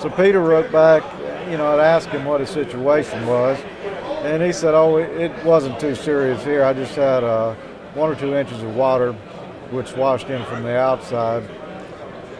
So 0.00 0.10
Peter 0.10 0.40
wrote 0.40 0.70
back, 0.72 1.02
you 1.50 1.56
know, 1.56 1.66
I'd 1.66 1.80
asked 1.80 2.08
him 2.08 2.24
what 2.24 2.40
his 2.40 2.50
situation 2.50 3.26
was, 3.26 3.58
and 4.24 4.42
he 4.42 4.52
said, 4.52 4.74
"Oh, 4.74 4.96
it, 4.96 5.32
wasn't 5.44 5.78
too 5.78 5.94
serious 5.94 6.42
here. 6.44 6.64
I 6.64 6.72
just 6.72 6.94
had 6.94 7.24
uh, 7.24 7.54
one 7.94 8.10
or 8.10 8.14
two 8.14 8.34
inches 8.34 8.62
of 8.62 8.74
water, 8.74 9.12
which 9.70 9.92
washed 9.96 10.28
in 10.28 10.44
from 10.46 10.62
the 10.62 10.76
outside. 10.76 11.42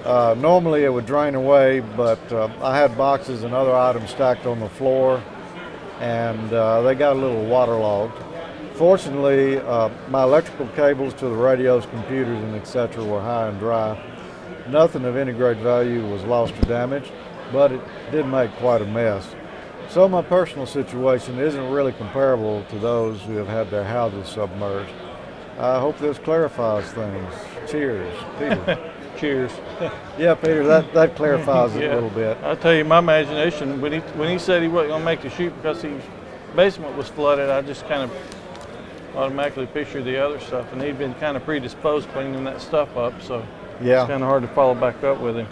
Uh, 0.05 0.35
normally 0.39 0.85
it 0.85 0.93
would 0.93 1.07
drain 1.07 1.35
away, 1.35 1.81
but 1.81 2.33
uh, 2.33 2.49
I 2.61 2.77
had 2.77 2.97
boxes 2.97 3.45
and 3.45 3.55
other 3.55 3.75
items 3.75 4.11
stacked 4.11 4.47
on 4.47 4.59
the 4.59 4.69
floor, 4.69 5.23
and 6.01 6.53
uh, 6.53 6.83
they 6.83 6.95
got 6.95 7.17
a 7.17 7.19
little 7.19 7.45
waterlogged. 7.45 8.21
Fortunately, 8.75 9.59
uh, 9.59 9.91
my 10.09 10.25
electrical 10.25 10.67
cables 10.69 11.15
to 11.15 11.27
the 11.27 11.35
radios, 11.35 11.87
computers, 11.87 12.43
and 12.43 12.57
etc. 12.57 13.05
were 13.05 13.21
high 13.21 13.49
and 13.49 13.59
dry. 13.61 14.01
Nothing 14.69 15.05
of 15.05 15.17
any 15.17 15.33
great 15.33 15.59
value 15.59 16.05
was 16.07 16.25
lost 16.25 16.55
or 16.55 16.67
damaged, 16.67 17.13
but 17.53 17.73
it 17.73 17.81
did 18.11 18.27
make 18.27 18.51
quite 18.57 18.83
a 18.83 18.87
mess. 18.87 19.35
So 19.89 20.09
my 20.09 20.23
personal 20.23 20.67
situation 20.67 21.39
isn't 21.39 21.71
really 21.71 21.93
comparable 21.93 22.65
to 22.71 22.79
those 22.79 23.21
who 23.23 23.37
have 23.37 23.49
had 23.49 23.71
their 23.71 23.85
houses 23.85 24.29
submerged. 24.29 24.91
I 25.59 25.79
hope 25.79 25.99
this 25.99 26.19
clarifies 26.19 26.91
things. 26.93 27.35
Cheers, 27.71 28.15
Peter. 28.39 28.93
Cheers. 29.19 29.53
yeah, 30.19 30.35
Peter, 30.35 30.65
that, 30.67 30.93
that 30.95 31.15
clarifies 31.15 31.77
it 31.77 31.83
Yeah. 31.83 31.93
a 31.93 31.95
little 31.95 32.11
bit. 32.11 32.39
I'll 32.43 32.57
tell 32.57 32.75
you, 32.75 32.85
my 32.85 32.99
imagination 32.99 33.81
when 33.81 33.93
he 33.93 33.99
when 34.19 34.31
he 34.31 34.39
said 34.39 34.63
he 34.63 34.69
wasn't 34.69 34.91
gonna 34.93 35.05
make 35.05 35.21
the 35.21 35.31
shoot 35.31 35.55
because 35.57 35.83
his 35.83 36.03
basement 36.57 36.97
was 36.97 37.09
flooded, 37.09 37.51
I 37.51 37.61
just 37.63 37.87
kind 37.87 38.03
of 38.03 38.11
automatically 39.15 39.67
pictured 39.67 40.05
the 40.07 40.17
other 40.17 40.41
stuff, 40.41 40.73
and 40.73 40.83
he'd 40.83 40.99
been 40.99 41.15
kind 41.17 41.37
of 41.37 41.45
predisposed 41.45 42.09
cleaning 42.09 42.45
that 42.45 42.61
stuff 42.63 42.97
up, 42.97 43.21
so 43.21 43.45
Yeah. 43.83 44.01
it's 44.03 44.11
kind 44.11 44.23
of 44.23 44.29
hard 44.29 44.43
to 44.43 44.49
follow 44.49 44.75
back 44.75 45.05
up 45.05 45.21
with 45.21 45.37
him. 45.37 45.47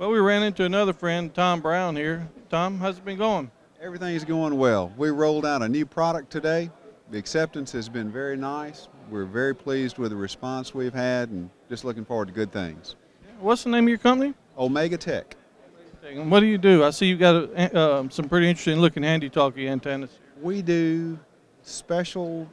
Well, 0.00 0.08
we 0.08 0.18
ran 0.18 0.42
into 0.42 0.64
another 0.64 0.94
friend, 0.94 1.34
Tom 1.34 1.60
Brown 1.60 1.94
here. 1.94 2.26
Tom, 2.48 2.78
how's 2.78 2.96
it 2.96 3.04
been 3.04 3.18
going? 3.18 3.50
Everything's 3.82 4.24
going 4.24 4.56
well. 4.56 4.90
We 4.96 5.10
rolled 5.10 5.44
out 5.44 5.60
a 5.60 5.68
new 5.68 5.84
product 5.84 6.30
today. 6.30 6.70
The 7.10 7.18
acceptance 7.18 7.70
has 7.72 7.90
been 7.90 8.10
very 8.10 8.38
nice. 8.38 8.88
We're 9.10 9.26
very 9.26 9.54
pleased 9.54 9.98
with 9.98 10.12
the 10.12 10.16
response 10.16 10.72
we've 10.74 10.94
had 10.94 11.28
and 11.28 11.50
just 11.68 11.84
looking 11.84 12.06
forward 12.06 12.28
to 12.28 12.32
good 12.32 12.50
things. 12.50 12.96
What's 13.40 13.64
the 13.64 13.68
name 13.68 13.84
of 13.84 13.88
your 13.90 13.98
company? 13.98 14.32
Omega 14.56 14.96
Tech. 14.96 15.36
And 16.02 16.30
what 16.30 16.40
do 16.40 16.46
you 16.46 16.56
do? 16.56 16.82
I 16.82 16.92
see 16.92 17.04
you've 17.04 17.20
got 17.20 17.34
a, 17.34 17.76
uh, 17.76 18.08
some 18.08 18.26
pretty 18.26 18.48
interesting 18.48 18.80
looking 18.80 19.02
handy 19.02 19.28
talkie 19.28 19.68
antennas. 19.68 20.18
We 20.40 20.62
do 20.62 21.18
special 21.60 22.48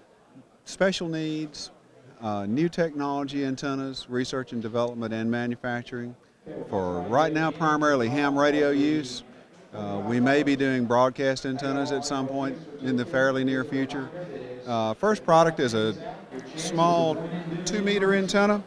special 0.65 1.07
needs, 1.07 1.71
uh, 2.19 2.45
new 2.45 2.67
technology 2.67 3.45
antennas, 3.45 4.05
research 4.09 4.51
and 4.51 4.61
development 4.61 5.13
and 5.13 5.31
manufacturing 5.31 6.13
for 6.69 7.01
right 7.01 7.31
now 7.31 7.51
primarily 7.51 8.09
ham 8.09 8.37
radio 8.37 8.69
use. 8.69 9.23
Uh, 9.73 10.01
we 10.05 10.19
may 10.19 10.43
be 10.43 10.55
doing 10.55 10.85
broadcast 10.85 11.45
antennas 11.45 11.91
at 11.91 12.05
some 12.05 12.27
point 12.27 12.57
in 12.81 12.95
the 12.95 13.05
fairly 13.05 13.43
near 13.43 13.63
future. 13.63 14.09
Uh, 14.65 14.93
first 14.93 15.23
product 15.23 15.59
is 15.59 15.73
a 15.73 15.95
small 16.55 17.15
two 17.65 17.81
meter 17.81 18.13
antenna. 18.13 18.63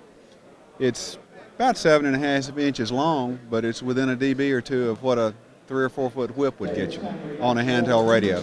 It's 0.79 1.19
about 1.57 1.77
seven 1.77 2.07
and 2.07 2.17
a 2.17 2.19
half 2.19 2.57
inches 2.57 2.93
long, 2.93 3.39
but 3.51 3.65
it's 3.65 3.83
within 3.83 4.11
a 4.11 4.17
dB 4.17 4.51
or 4.53 4.61
two 4.61 4.91
of 4.91 5.03
what 5.03 5.19
a 5.19 5.35
three 5.67 5.85
or 5.85 5.89
four 5.89 6.11
foot 6.11 6.37
whip 6.37 6.59
would 6.61 6.75
get 6.75 6.95
you 6.95 7.03
on 7.41 7.59
a 7.59 7.63
handheld 7.63 8.09
radio 8.09 8.43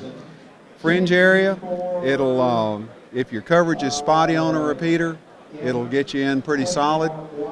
fringe 0.77 1.11
area. 1.11 1.57
It'll, 2.03 2.39
um, 2.39 2.89
if 3.13 3.31
your 3.31 3.41
coverage 3.41 3.83
is 3.83 3.93
spotty 3.93 4.35
on 4.35 4.55
a 4.55 4.59
repeater, 4.61 5.17
it'll 5.61 5.85
get 5.85 6.13
you 6.13 6.21
in 6.21 6.41
pretty 6.41 6.65
solid, 6.65 7.11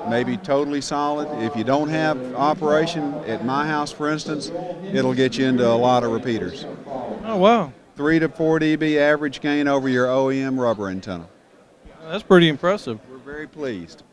maybe 0.10 0.38
totally 0.38 0.82
solid. 0.82 1.28
If 1.44 1.56
you 1.56 1.64
don't 1.64 1.90
have 1.90 2.18
operation 2.36 3.14
at 3.26 3.46
my 3.46 3.68
house, 3.68 3.92
for 3.92 4.10
instance, 4.10 4.52
it'll 4.94 5.14
get 5.14 5.38
you 5.38 5.46
into 5.46 5.68
a 5.68 5.74
lot 5.76 6.04
of 6.04 6.12
repeaters. 6.12 6.66
Oh 7.26 7.38
wow, 7.38 7.74
Three 7.96 8.20
to 8.20 8.28
four 8.30 8.60
dB 8.60 8.98
average 8.98 9.40
gain 9.42 9.68
over 9.68 9.88
your 9.90 10.08
OEM 10.08 10.60
rubber 10.60 10.90
antenna. 10.90 11.28
that's 12.08 12.24
pretty 12.24 12.50
impressive. 12.50 13.00
We're 13.10 13.18
very 13.18 13.48
pleased. 13.48 14.04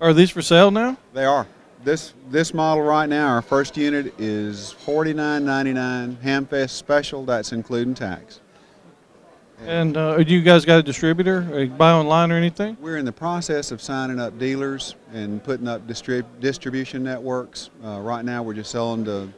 Are 0.00 0.12
these 0.14 0.30
for 0.30 0.42
sale 0.42 0.70
now? 0.70 0.96
They 1.12 1.24
are. 1.24 1.46
This 1.84 2.14
this 2.30 2.52
model 2.54 2.82
right 2.84 3.08
now, 3.08 3.28
our 3.28 3.42
first 3.42 3.76
unit 3.76 4.14
is 4.18 4.74
$49.99 4.84 6.16
Hamfest 6.16 6.70
special. 6.70 7.24
That's 7.24 7.52
including 7.52 7.94
tax. 7.94 8.40
And 9.64 9.96
uh, 9.96 10.22
do 10.22 10.34
you 10.34 10.42
guys 10.42 10.64
got 10.64 10.78
a 10.78 10.82
distributor? 10.82 11.46
Or 11.52 11.60
you 11.60 11.70
buy 11.70 11.92
online 11.92 12.30
or 12.30 12.36
anything? 12.36 12.76
We're 12.80 12.98
in 12.98 13.04
the 13.04 13.12
process 13.12 13.72
of 13.72 13.80
signing 13.80 14.20
up 14.20 14.38
dealers 14.38 14.94
and 15.12 15.42
putting 15.42 15.66
up 15.66 15.86
distrib- 15.86 16.26
distribution 16.40 17.02
networks. 17.02 17.70
Uh, 17.84 18.00
right 18.00 18.24
now, 18.24 18.42
we're 18.42 18.54
just 18.54 18.70
selling 18.70 19.04
to, 19.06 19.28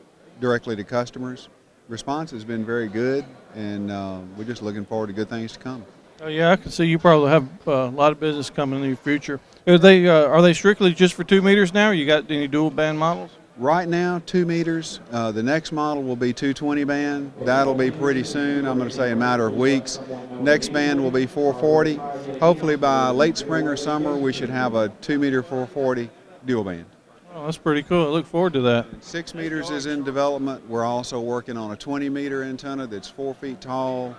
directly 0.41 0.77
to 0.77 0.85
customers. 0.85 1.49
Response 1.89 2.31
has 2.33 2.45
been 2.45 2.65
very 2.65 2.89
good, 2.89 3.25
and 3.55 3.91
uh, 3.91 4.21
we're 4.37 4.45
just 4.45 4.63
looking 4.63 4.85
forward 4.85 5.07
to 5.07 5.13
good 5.13 5.31
things 5.31 5.53
to 5.53 5.59
come. 5.59 5.85
Oh 6.21 6.27
yeah, 6.27 6.51
I 6.51 6.57
can 6.57 6.73
see 6.73 6.85
you 6.85 6.99
probably 6.99 7.31
have 7.31 7.49
uh, 7.67 7.73
a 7.73 7.91
lot 7.91 8.11
of 8.11 8.19
business 8.19 8.51
coming 8.51 8.83
in 8.83 8.91
the 8.91 8.97
future. 8.97 9.41
Are 9.69 9.79
they 9.79 10.09
uh, 10.09 10.27
are 10.27 10.43
they 10.43 10.53
strictly 10.53 10.93
just 10.93 11.15
for 11.15 11.23
two 11.23 11.41
meters 11.41 11.73
now? 11.73 11.93
You 11.93 12.07
got 12.07 12.29
any 12.31 12.49
dual 12.49 12.71
band 12.71 12.99
models? 12.99 13.31
Right 13.59 13.89
now, 13.89 14.23
two 14.25 14.47
meters. 14.47 15.01
Uh, 15.11 15.33
the 15.33 15.43
next 15.43 15.73
model 15.73 16.05
will 16.05 16.15
be 16.15 16.33
220 16.33 16.85
band. 16.85 17.33
That'll 17.41 17.75
be 17.75 17.91
pretty 17.91 18.23
soon. 18.23 18.65
I'm 18.69 18.79
going 18.79 18.89
to 18.89 18.95
say 18.95 19.11
a 19.11 19.17
matter 19.17 19.49
of 19.49 19.57
weeks. 19.57 19.99
Next 20.41 20.73
band 20.73 21.03
will 21.03 21.11
be 21.11 21.27
440. 21.27 22.39
Hopefully, 22.39 22.77
by 22.77 23.11
late 23.11 23.37
spring 23.37 23.67
or 23.67 23.77
summer, 23.77 24.17
we 24.17 24.33
should 24.33 24.49
have 24.49 24.77
a 24.77 24.91
two 25.01 25.19
meter 25.19 25.43
440 25.43 26.09
dual 26.47 26.63
band. 26.63 26.87
Oh, 27.35 27.47
that's 27.47 27.57
pretty 27.59 27.83
cool. 27.83 28.07
I 28.07 28.11
look 28.11 28.27
forward 28.27 28.53
to 28.53 28.61
that. 28.61 28.87
Six 29.01 29.35
meters 29.35 29.71
is 29.71 29.87
in 29.87 30.05
development. 30.05 30.65
We're 30.69 30.85
also 30.85 31.21
working 31.21 31.57
on 31.57 31.73
a 31.73 31.77
20 31.77 32.09
meter 32.09 32.45
antenna 32.45 32.87
that's 32.87 33.09
four 33.09 33.35
feet 33.35 33.61
tall, 33.61 34.15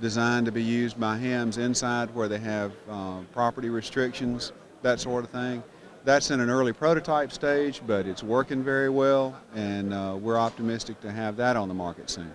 designed 0.00 0.46
to 0.46 0.52
be 0.52 0.62
used 0.62 1.00
by 1.00 1.16
hams 1.16 1.58
inside 1.58 2.14
where 2.14 2.28
they 2.28 2.38
have 2.38 2.70
uh, 2.88 3.22
property 3.32 3.70
restrictions, 3.70 4.52
that 4.82 5.00
sort 5.00 5.24
of 5.24 5.30
thing. 5.30 5.64
That's 6.04 6.30
in 6.30 6.40
an 6.40 6.50
early 6.50 6.74
prototype 6.74 7.32
stage, 7.32 7.80
but 7.86 8.06
it's 8.06 8.22
working 8.22 8.62
very 8.62 8.90
well, 8.90 9.34
and 9.54 9.94
uh, 9.94 10.18
we're 10.20 10.36
optimistic 10.36 11.00
to 11.00 11.10
have 11.10 11.36
that 11.36 11.56
on 11.56 11.66
the 11.66 11.74
market 11.74 12.10
soon. 12.10 12.30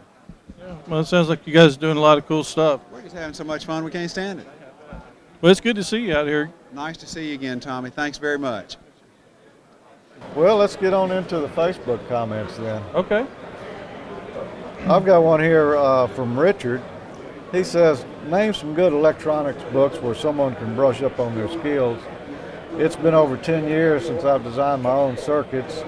Well, 0.87 1.01
it 1.01 1.05
sounds 1.05 1.29
like 1.29 1.45
you 1.45 1.53
guys 1.53 1.77
are 1.77 1.79
doing 1.79 1.97
a 1.97 2.01
lot 2.01 2.17
of 2.17 2.25
cool 2.25 2.43
stuff. 2.43 2.81
We're 2.91 3.03
just 3.03 3.15
having 3.15 3.35
so 3.35 3.43
much 3.43 3.65
fun, 3.65 3.83
we 3.83 3.91
can't 3.91 4.09
stand 4.09 4.39
it. 4.39 4.47
Well, 5.41 5.51
it's 5.51 5.61
good 5.61 5.75
to 5.75 5.83
see 5.83 5.99
you 5.99 6.15
out 6.15 6.25
here. 6.25 6.51
Nice 6.73 6.97
to 6.97 7.05
see 7.05 7.29
you 7.29 7.35
again, 7.35 7.59
Tommy. 7.59 7.91
Thanks 7.91 8.17
very 8.17 8.39
much. 8.39 8.77
Well, 10.35 10.57
let's 10.57 10.75
get 10.75 10.93
on 10.93 11.11
into 11.11 11.39
the 11.39 11.47
Facebook 11.49 12.05
comments 12.09 12.57
then. 12.57 12.81
Okay. 12.95 13.25
I've 14.87 15.05
got 15.05 15.21
one 15.21 15.39
here 15.39 15.77
uh, 15.77 16.07
from 16.07 16.37
Richard. 16.37 16.81
He 17.51 17.63
says, 17.63 18.03
name 18.27 18.53
some 18.53 18.73
good 18.73 18.93
electronics 18.93 19.63
books 19.71 19.97
where 20.01 20.15
someone 20.15 20.55
can 20.55 20.75
brush 20.75 21.03
up 21.03 21.19
on 21.19 21.35
their 21.35 21.49
skills. 21.49 22.01
It's 22.77 22.95
been 22.95 23.13
over 23.13 23.35
10 23.35 23.67
years 23.67 24.05
since 24.05 24.23
I've 24.23 24.43
designed 24.43 24.83
my 24.83 24.91
own 24.91 25.17
circuits, 25.17 25.83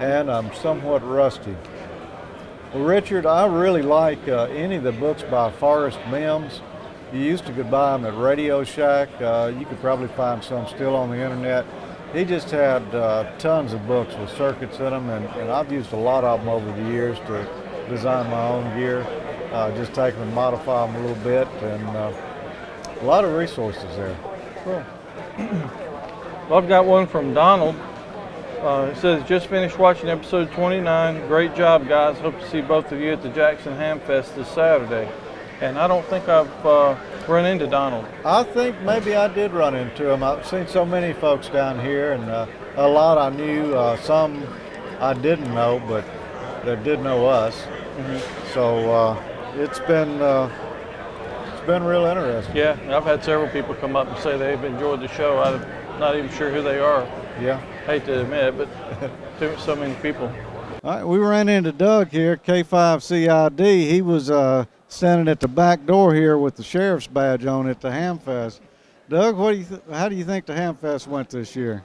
and 0.00 0.30
I'm 0.30 0.52
somewhat 0.54 1.06
rusty. 1.06 1.56
Well, 2.74 2.84
Richard, 2.84 3.24
I 3.24 3.46
really 3.46 3.80
like 3.80 4.28
uh, 4.28 4.44
any 4.44 4.76
of 4.76 4.82
the 4.82 4.92
books 4.92 5.22
by 5.22 5.50
Forrest 5.52 5.98
Mims. 6.10 6.60
You 7.12 7.20
used 7.20 7.46
to 7.46 7.52
could 7.52 7.70
buy 7.70 7.92
them 7.92 8.04
at 8.04 8.18
Radio 8.20 8.64
Shack. 8.64 9.08
Uh, 9.20 9.52
you 9.56 9.64
could 9.64 9.80
probably 9.80 10.08
find 10.08 10.42
some 10.42 10.66
still 10.66 10.96
on 10.96 11.10
the 11.10 11.16
internet. 11.16 11.64
He 12.12 12.24
just 12.24 12.50
had 12.50 12.82
uh, 12.94 13.30
tons 13.38 13.72
of 13.72 13.86
books 13.86 14.14
with 14.16 14.30
circuits 14.36 14.78
in 14.78 14.90
them, 14.90 15.08
and, 15.08 15.24
and 15.36 15.50
I've 15.50 15.72
used 15.72 15.92
a 15.92 15.96
lot 15.96 16.24
of 16.24 16.40
them 16.40 16.48
over 16.48 16.70
the 16.72 16.90
years 16.90 17.18
to 17.20 17.86
design 17.88 18.28
my 18.30 18.48
own 18.48 18.76
gear. 18.76 19.06
Uh, 19.52 19.74
just 19.76 19.94
take 19.94 20.14
them 20.14 20.24
and 20.24 20.34
modify 20.34 20.86
them 20.86 20.96
a 20.96 21.06
little 21.06 21.24
bit, 21.24 21.48
and 21.62 21.86
uh, 21.96 22.12
a 23.00 23.04
lot 23.04 23.24
of 23.24 23.32
resources 23.32 23.96
there. 23.96 24.18
Cool. 24.64 25.85
Well, 26.48 26.60
I've 26.60 26.68
got 26.68 26.86
one 26.86 27.08
from 27.08 27.34
Donald. 27.34 27.74
Uh, 28.60 28.92
it 28.92 28.96
says, 28.98 29.28
just 29.28 29.48
finished 29.48 29.80
watching 29.80 30.08
episode 30.08 30.52
29. 30.52 31.26
Great 31.26 31.56
job, 31.56 31.88
guys. 31.88 32.18
Hope 32.18 32.38
to 32.38 32.48
see 32.48 32.60
both 32.60 32.92
of 32.92 33.00
you 33.00 33.12
at 33.12 33.20
the 33.20 33.30
Jackson 33.30 33.74
Hamfest 33.74 34.36
this 34.36 34.46
Saturday. 34.50 35.10
And 35.60 35.76
I 35.76 35.88
don't 35.88 36.06
think 36.06 36.28
I've 36.28 36.64
uh, 36.64 36.94
run 37.26 37.46
into 37.46 37.66
Donald. 37.66 38.06
I 38.24 38.44
think 38.44 38.80
maybe 38.82 39.16
I 39.16 39.26
did 39.26 39.50
run 39.50 39.74
into 39.74 40.08
him. 40.08 40.22
I've 40.22 40.46
seen 40.46 40.68
so 40.68 40.84
many 40.84 41.12
folks 41.14 41.48
down 41.48 41.80
here, 41.80 42.12
and 42.12 42.30
uh, 42.30 42.46
a 42.76 42.86
lot 42.86 43.18
I 43.18 43.34
knew, 43.34 43.74
uh, 43.74 43.96
some 43.96 44.46
I 45.00 45.14
didn't 45.14 45.52
know, 45.52 45.82
but 45.88 46.04
that 46.64 46.84
did 46.84 47.00
know 47.00 47.26
us. 47.26 47.60
So 48.54 48.88
uh, 48.88 49.22
it's 49.56 49.80
been 49.80 50.22
uh, 50.22 50.48
it's 51.52 51.66
been 51.66 51.82
real 51.82 52.04
interesting. 52.04 52.54
Yeah, 52.54 52.78
I've 52.96 53.04
had 53.04 53.24
several 53.24 53.48
people 53.48 53.74
come 53.74 53.96
up 53.96 54.06
and 54.06 54.18
say 54.18 54.38
they've 54.38 54.62
enjoyed 54.62 55.00
the 55.00 55.08
show. 55.08 55.40
I'm 55.40 55.85
not 55.98 56.16
even 56.16 56.30
sure 56.30 56.50
who 56.50 56.62
they 56.62 56.78
are. 56.78 57.04
Yeah. 57.40 57.60
Hate 57.86 58.04
to 58.06 58.20
admit, 58.22 58.56
but 58.56 58.68
too, 59.38 59.56
so 59.58 59.76
many 59.76 59.94
people. 59.96 60.32
All 60.84 60.94
right, 60.94 61.04
we 61.04 61.18
ran 61.18 61.48
into 61.48 61.72
Doug 61.72 62.10
here, 62.10 62.36
K5CID. 62.36 63.90
He 63.90 64.02
was 64.02 64.30
uh, 64.30 64.66
standing 64.88 65.28
at 65.28 65.40
the 65.40 65.48
back 65.48 65.84
door 65.86 66.14
here 66.14 66.38
with 66.38 66.56
the 66.56 66.62
sheriff's 66.62 67.06
badge 67.06 67.44
on 67.44 67.68
at 67.68 67.80
the 67.80 67.88
Hamfest. 67.88 68.60
Doug, 69.08 69.36
what 69.36 69.52
do 69.52 69.58
you 69.58 69.64
th- 69.64 69.80
how 69.92 70.08
do 70.08 70.16
you 70.16 70.24
think 70.24 70.46
the 70.46 70.52
Hamfest 70.52 71.06
went 71.06 71.30
this 71.30 71.54
year? 71.54 71.82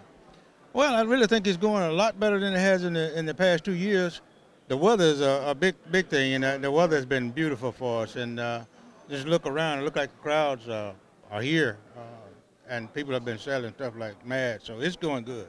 Well, 0.74 0.96
I 0.96 1.02
really 1.02 1.28
think 1.28 1.48
it's 1.48 1.58
going 1.58 1.84
a 1.84 1.92
lot 1.92 2.20
better 2.20 2.40
than 2.40 2.54
it 2.54 2.60
has 2.60 2.84
in 2.84 2.94
the 2.94 3.18
in 3.18 3.26
the 3.26 3.34
past 3.34 3.64
two 3.64 3.74
years. 3.74 4.22
The 4.70 4.78
weather 4.78 5.06
is 5.06 5.22
a, 5.22 5.44
a 5.48 5.56
big 5.56 5.76
big 5.92 6.08
thing, 6.08 6.34
and 6.36 6.46
uh, 6.46 6.58
the 6.58 6.72
weather 6.72 6.96
has 6.96 7.06
been 7.06 7.32
beautiful 7.32 7.72
for 7.72 8.04
us. 8.04 8.16
And 8.16 8.40
uh, 8.40 8.64
just 9.10 9.28
look 9.28 9.46
around, 9.46 9.80
it 9.80 9.82
look 9.84 9.96
like 9.96 10.12
the 10.12 10.22
crowds 10.22 10.68
uh, 10.68 10.94
are 11.30 11.42
here, 11.42 11.78
and 12.72 12.92
people 12.94 13.14
have 13.14 13.26
been 13.26 13.38
selling 13.38 13.74
stuff 13.74 13.94
like 13.98 14.26
mad. 14.26 14.62
So 14.64 14.80
it's 14.80 14.96
going 14.96 15.26
good. 15.26 15.48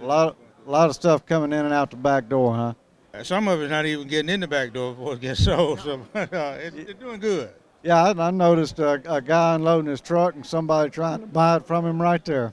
A 0.00 0.04
lot, 0.04 0.36
a 0.66 0.70
lot 0.70 0.88
of 0.88 0.96
stuff 0.96 1.24
coming 1.24 1.52
in 1.52 1.64
and 1.64 1.72
out 1.72 1.90
the 1.90 1.96
back 1.96 2.28
door, 2.28 2.52
huh? 2.52 2.74
Uh, 3.14 3.22
Some 3.22 3.46
of 3.46 3.62
it's 3.62 3.70
not 3.70 3.86
even 3.86 4.08
getting 4.08 4.28
in 4.28 4.40
the 4.40 4.48
back 4.48 4.72
door 4.72 4.92
before 4.92 5.14
it 5.14 5.20
gets 5.20 5.44
sold. 5.44 5.80
So 5.80 6.04
it's, 6.14 6.76
it's 6.76 7.00
doing 7.00 7.20
good. 7.20 7.50
Yeah, 7.84 8.02
I, 8.02 8.26
I 8.26 8.30
noticed 8.32 8.80
a, 8.80 9.00
a 9.06 9.22
guy 9.22 9.54
unloading 9.54 9.88
his 9.88 10.00
truck 10.00 10.34
and 10.34 10.44
somebody 10.44 10.90
trying 10.90 11.20
to 11.20 11.26
buy 11.26 11.56
it 11.56 11.66
from 11.66 11.86
him 11.86 12.02
right 12.02 12.24
there. 12.24 12.52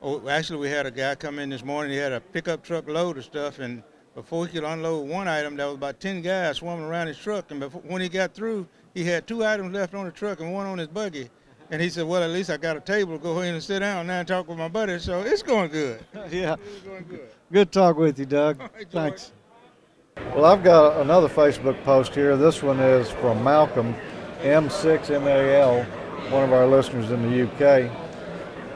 Oh, 0.00 0.26
actually, 0.26 0.60
we 0.60 0.70
had 0.70 0.86
a 0.86 0.90
guy 0.90 1.14
come 1.14 1.38
in 1.38 1.50
this 1.50 1.64
morning. 1.64 1.92
He 1.92 1.98
had 1.98 2.12
a 2.12 2.20
pickup 2.20 2.62
truck 2.62 2.88
load 2.88 3.18
of 3.18 3.24
stuff, 3.24 3.58
and 3.58 3.82
before 4.14 4.46
he 4.46 4.52
could 4.52 4.64
unload 4.64 5.08
one 5.08 5.28
item, 5.28 5.56
there 5.56 5.66
was 5.66 5.76
about 5.76 5.98
ten 6.00 6.22
guys 6.22 6.58
swarming 6.58 6.84
around 6.86 7.08
his 7.08 7.18
truck. 7.18 7.50
And 7.50 7.60
before, 7.60 7.82
when 7.82 8.00
he 8.00 8.08
got 8.08 8.32
through, 8.32 8.66
he 8.94 9.04
had 9.04 9.26
two 9.26 9.44
items 9.44 9.74
left 9.74 9.94
on 9.94 10.04
the 10.04 10.12
truck 10.12 10.40
and 10.40 10.52
one 10.52 10.66
on 10.66 10.78
his 10.78 10.88
buggy. 10.88 11.30
And 11.70 11.80
he 11.80 11.88
said, 11.88 12.04
"Well, 12.06 12.22
at 12.22 12.30
least 12.30 12.50
I 12.50 12.56
got 12.56 12.76
a 12.76 12.80
table 12.80 13.16
to 13.16 13.22
go 13.22 13.40
in 13.40 13.54
and 13.54 13.62
sit 13.62 13.80
down 13.80 14.06
now 14.06 14.18
and 14.20 14.28
talk 14.28 14.46
with 14.48 14.58
my 14.58 14.68
buddy." 14.68 14.98
So 14.98 15.20
it's 15.22 15.42
going 15.42 15.70
good. 15.70 16.00
yeah, 16.30 16.56
It's 16.62 16.82
going 16.86 17.04
good. 17.08 17.28
good 17.52 17.72
talk 17.72 17.96
with 17.96 18.18
you, 18.18 18.26
Doug. 18.26 18.60
right, 18.60 18.70
Thanks. 18.90 19.32
Well, 20.34 20.44
I've 20.44 20.62
got 20.62 21.00
another 21.00 21.28
Facebook 21.28 21.82
post 21.84 22.14
here. 22.14 22.36
This 22.36 22.62
one 22.62 22.78
is 22.80 23.10
from 23.10 23.42
Malcolm, 23.42 23.94
M6MAL, 24.42 25.84
one 26.30 26.44
of 26.44 26.52
our 26.52 26.66
listeners 26.66 27.10
in 27.10 27.22
the 27.30 27.42
UK. 27.48 27.90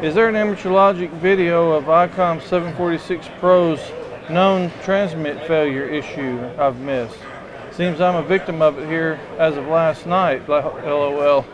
Is 0.01 0.15
there 0.15 0.29
an 0.29 0.38
amateur 0.38 0.69
logic 0.69 1.12
video 1.12 1.71
of 1.71 1.84
ICOM 1.86 2.41
746 2.41 3.27
Pro's 3.39 3.82
known 4.30 4.72
transmit 4.84 5.46
failure 5.48 5.86
issue 5.86 6.39
I've 6.58 6.80
missed? 6.80 7.18
Seems 7.72 8.02
I'm 8.02 8.15
a 8.15 8.24
victim 8.24 8.62
of 8.62 8.78
it 8.78 8.88
here 8.88 9.20
as 9.38 9.56
of 9.58 9.68
last 9.68 10.06
night. 10.06 10.48
LOL. 10.50 11.46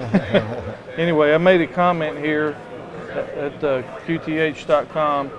anyway, 0.96 1.32
I 1.32 1.38
made 1.38 1.60
a 1.60 1.66
comment 1.66 2.18
here 2.18 2.56
at, 3.10 3.64
uh, 3.64 3.82
qth.com 4.06 5.30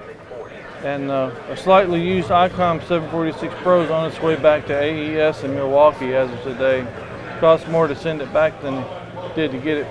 and 0.84 1.12
uh, 1.12 1.32
a 1.50 1.58
slightly 1.58 2.02
used 2.02 2.30
ICOM 2.30 2.80
746 2.88 3.54
Pro 3.62 3.82
is 3.82 3.92
on 3.92 4.10
its 4.10 4.22
way 4.22 4.36
back 4.36 4.66
to 4.68 4.74
AES 4.74 5.44
in 5.44 5.54
Milwaukee 5.54 6.14
as 6.14 6.32
of 6.32 6.42
today. 6.44 6.88
Costs 7.40 7.68
more 7.68 7.88
to 7.88 7.96
send 7.96 8.22
it 8.22 8.32
back 8.32 8.62
than 8.62 8.86
did 9.36 9.52
to 9.52 9.58
get 9.58 9.78
it 9.78 9.88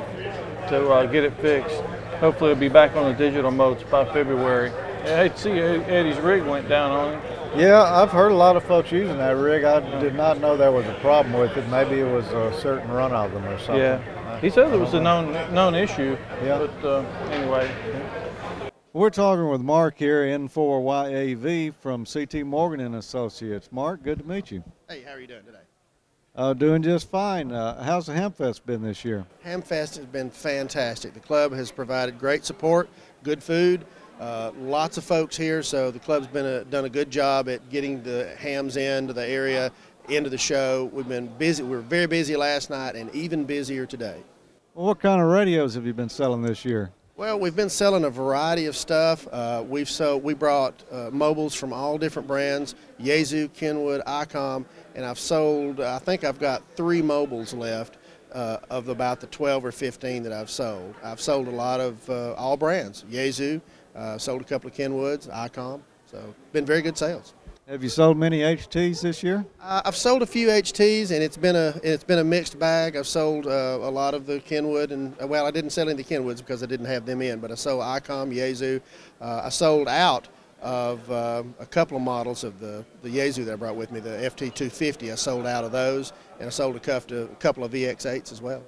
to 0.69 0.89
uh, 0.89 1.07
get 1.07 1.25
it 1.25 1.35
fixed. 1.35 1.81
Hopefully, 2.21 2.51
it'll 2.51 2.61
be 2.61 2.69
back 2.69 2.97
on 2.97 3.11
the 3.11 3.17
digital 3.17 3.51
modes 3.51 3.83
by 3.85 4.05
February. 4.13 4.73
I 5.05 5.17
hate 5.17 5.37
to 5.37 5.43
see 5.43 5.51
Eddie's 5.51 6.19
rig 6.19 6.43
went 6.45 6.69
down 6.69 6.91
on 6.91 7.15
him. 7.15 7.59
Yeah, 7.59 7.83
I've 7.83 8.11
heard 8.11 8.33
a 8.33 8.35
lot 8.35 8.57
of 8.57 8.65
folks 8.65 8.93
using 8.93 9.17
that 9.19 9.31
rig. 9.37 9.65
I 9.65 9.81
did 10.01 10.15
not 10.15 10.41
know 10.41 10.57
there 10.57 10.73
was 10.73 10.87
a 10.87 10.95
problem 11.01 11.39
with 11.39 11.57
it. 11.57 11.67
Maybe 11.69 12.01
it 12.01 12.11
was 12.11 12.27
a 12.29 12.53
certain 12.61 12.91
run 12.91 13.13
of 13.13 13.33
them 13.33 13.45
or 13.47 13.59
something. 13.59 13.77
Yeah, 13.77 14.41
he 14.41 14.51
said 14.51 14.73
it 14.73 14.79
was 14.79 14.95
a 14.95 15.01
known 15.01 15.33
known 15.55 15.75
issue. 15.75 16.17
Yeah. 16.45 16.59
But 16.59 16.85
uh, 16.85 17.01
anyway, 17.31 17.71
We're 18.93 19.11
talking 19.11 19.49
with 19.49 19.61
Mark 19.63 19.97
here, 19.99 20.25
N4YAV 20.25 21.75
from 21.75 22.05
CT 22.05 22.45
Morgan 22.45 22.81
and 22.81 22.97
Associates. 22.97 23.71
Mark, 23.73 24.03
good 24.03 24.19
to 24.19 24.29
meet 24.29 24.51
you. 24.51 24.63
Hey, 24.89 25.03
how 25.03 25.13
are 25.13 25.21
you 25.21 25.27
doing 25.27 25.45
today? 25.45 25.59
Uh, 26.37 26.53
doing 26.53 26.83
just 26.83 27.11
fine. 27.11 27.51
Uh, 27.51 27.83
how's 27.83 28.07
the 28.07 28.13
Hamfest 28.13 28.65
been 28.65 28.83
this 28.83 29.05
year? 29.05 29.27
Hamfest 29.45 29.97
has 29.97 30.07
been 30.07 30.31
fantastic. 30.31 31.15
The 31.15 31.21
club 31.21 31.53
has 31.53 31.73
provided 31.73 32.19
great 32.19 32.45
support, 32.45 32.89
good 33.25 33.43
food, 33.43 33.85
uh, 34.21 34.53
lots 34.61 34.99
of 34.99 35.05
folks 35.05 35.37
here. 35.37 35.63
So 35.63 35.91
the 35.91 35.99
club's 35.99 36.27
been 36.27 36.47
a, 36.47 36.65
done 36.65 36.85
a 36.85 36.89
good 36.89 37.11
job 37.11 37.49
at 37.49 37.69
getting 37.71 38.03
the 38.03 38.35
hams 38.39 38.77
into 38.77 39.13
the 39.13 39.27
area, 39.27 39.71
into 40.09 40.31
the 40.31 40.39
show. 40.39 40.91
We've 40.93 41.09
been 41.09 41.27
busy. 41.39 41.63
We 41.63 41.71
were 41.71 41.81
very 41.81 42.07
busy 42.07 42.37
last 42.37 42.71
night, 42.71 42.97
and 42.97 43.15
even 43.15 43.45
busier 43.45 43.87
today. 43.87 44.23
Well, 44.75 44.87
what 44.87 45.01
kind 45.01 45.21
of 45.21 45.29
radios 45.29 45.75
have 45.75 45.87
you 45.87 45.95
been 45.95 46.09
selling 46.09 46.43
this 46.43 46.65
year? 46.65 46.93
Well, 47.17 47.41
we've 47.41 47.57
been 47.57 47.69
selling 47.69 48.05
a 48.05 48.11
variety 48.11 48.67
of 48.67 48.77
stuff. 48.77 49.27
Uh, 49.33 49.65
we've 49.67 49.91
sold, 49.91 50.23
we 50.23 50.35
brought 50.35 50.85
uh, 50.93 51.11
mobiles 51.13 51.53
from 51.53 51.73
all 51.73 51.99
different 51.99 52.29
brands: 52.29 52.77
Yaesu, 53.01 53.53
Kenwood, 53.55 54.03
ICOM, 54.07 54.65
and 54.95 55.05
I've 55.05 55.19
sold. 55.19 55.81
I 55.81 55.99
think 55.99 56.23
I've 56.23 56.39
got 56.39 56.63
three 56.77 57.03
mobiles 57.03 57.53
left 57.53 57.97
uh, 58.33 58.59
of 58.71 58.89
about 58.89 59.21
the 59.21 59.27
12 59.27 59.65
or 59.65 59.73
15 59.73 60.23
that 60.23 60.33
I've 60.33 60.49
sold. 60.49 60.95
I've 61.03 61.21
sold 61.21 61.49
a 61.49 61.51
lot 61.51 61.81
of 61.81 62.09
uh, 62.09 62.35
all 62.35 62.57
brands: 62.57 63.05
Yaesu, 63.11 63.61
uh, 63.99 64.19
sold 64.19 64.41
a 64.41 64.45
couple 64.45 64.71
of 64.71 64.77
Kenwoods, 64.77 65.29
ICOM. 65.29 65.81
So, 66.07 66.35
been 66.53 66.65
very 66.65 66.81
good 66.81 66.97
sales. 66.97 67.35
Have 67.69 67.83
you 67.83 67.91
sold 67.91 68.17
many 68.17 68.39
HTs 68.39 69.03
this 69.03 69.23
year? 69.23 69.45
Uh, 69.61 69.83
I've 69.85 69.97
sold 69.97 70.23
a 70.23 70.27
few 70.27 70.49
HTs, 70.49 71.11
and 71.11 71.23
it's 71.23 71.37
been 71.37 71.55
a 71.55 71.79
it's 71.83 72.03
been 72.03 72.19
a 72.19 72.25
mixed 72.25 72.59
bag. 72.59 72.97
I've 72.97 73.07
sold 73.07 73.47
uh, 73.47 73.79
a 73.83 73.91
lot 73.91 74.15
of 74.15 74.25
the 74.25 74.41
Kenwood, 74.41 74.91
and 74.91 75.15
uh, 75.21 75.27
well, 75.27 75.45
I 75.45 75.51
didn't 75.51 75.71
sell 75.71 75.87
any 75.87 76.01
of 76.01 76.09
the 76.09 76.15
Kenwoods 76.15 76.39
because 76.39 76.63
I 76.63 76.67
didn't 76.67 76.87
have 76.87 77.05
them 77.05 77.21
in. 77.21 77.41
But 77.41 77.51
I 77.51 77.57
sold 77.57 77.83
ICOM, 77.83 78.35
Yaesu. 78.35 78.81
Uh, 79.21 79.43
I 79.45 79.51
sold 79.51 79.87
out 79.87 80.29
of 80.63 81.11
uh, 81.11 81.43
a 81.61 81.67
couple 81.67 81.99
of 81.99 82.03
models 82.03 82.43
of 82.43 82.59
the 82.59 82.87
the 83.03 83.11
Yaesu 83.11 83.45
that 83.45 83.53
I 83.53 83.57
brought 83.57 83.77
with 83.77 83.93
me, 83.93 84.01
the 84.01 84.31
FT250. 84.35 85.13
I 85.13 85.15
sold 85.17 85.45
out 85.45 85.65
of 85.65 85.71
those, 85.71 86.15
and 86.39 86.47
I 86.47 86.51
sold 86.51 86.75
a 86.77 86.81
couple 86.81 87.19
of, 87.19 87.31
a 87.31 87.35
couple 87.35 87.65
of 87.65 87.73
VX8s 87.73 88.33
as 88.33 88.41
well. 88.41 88.63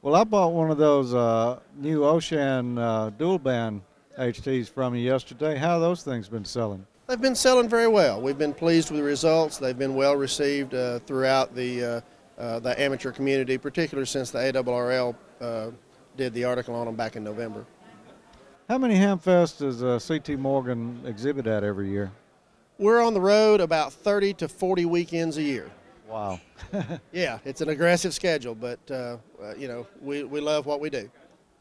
Well, 0.00 0.14
I 0.14 0.24
bought 0.24 0.52
one 0.54 0.70
of 0.70 0.78
those 0.78 1.12
uh, 1.12 1.60
new 1.76 2.00
Wouxun 2.00 2.78
uh, 2.78 3.10
dual 3.10 3.38
band 3.38 3.82
HTs 4.18 4.68
from 4.68 4.94
you 4.94 5.02
yesterday. 5.02 5.56
How 5.56 5.72
have 5.72 5.80
those 5.80 6.02
things 6.02 6.28
been 6.28 6.44
selling? 6.44 6.86
They've 7.06 7.20
been 7.20 7.34
selling 7.34 7.68
very 7.68 7.88
well. 7.88 8.20
We've 8.20 8.38
been 8.38 8.54
pleased 8.54 8.90
with 8.90 8.98
the 8.98 9.04
results. 9.04 9.58
They've 9.58 9.78
been 9.78 9.94
well 9.94 10.16
received 10.16 10.74
uh, 10.74 11.00
throughout 11.00 11.54
the 11.54 11.84
uh, 11.84 12.00
uh, 12.38 12.58
the 12.58 12.80
amateur 12.80 13.12
community, 13.12 13.58
particularly 13.58 14.06
since 14.06 14.30
the 14.30 14.38
ARRL 14.38 15.14
uh, 15.40 15.70
did 16.16 16.32
the 16.34 16.44
article 16.44 16.74
on 16.74 16.86
them 16.86 16.96
back 16.96 17.16
in 17.16 17.24
November. 17.24 17.64
How 18.68 18.78
many 18.78 18.94
Hamfest 18.94 19.58
does 19.58 19.82
uh, 19.82 19.98
CT 19.98 20.38
Morgan 20.38 21.02
exhibit 21.04 21.46
at 21.46 21.62
every 21.62 21.90
year? 21.90 22.10
We're 22.78 23.02
on 23.02 23.14
the 23.14 23.20
road 23.20 23.60
about 23.60 23.92
30 23.92 24.34
to 24.34 24.48
40 24.48 24.86
weekends 24.86 25.36
a 25.36 25.42
year. 25.42 25.70
Wow. 26.08 26.40
Yeah, 27.12 27.38
it's 27.44 27.60
an 27.60 27.68
aggressive 27.68 28.14
schedule, 28.14 28.54
but 28.54 28.78
uh, 28.90 29.18
uh, 29.42 29.54
you 29.58 29.68
know 29.68 29.86
we, 30.00 30.24
we 30.24 30.40
love 30.40 30.64
what 30.64 30.80
we 30.80 30.88
do. 30.88 31.10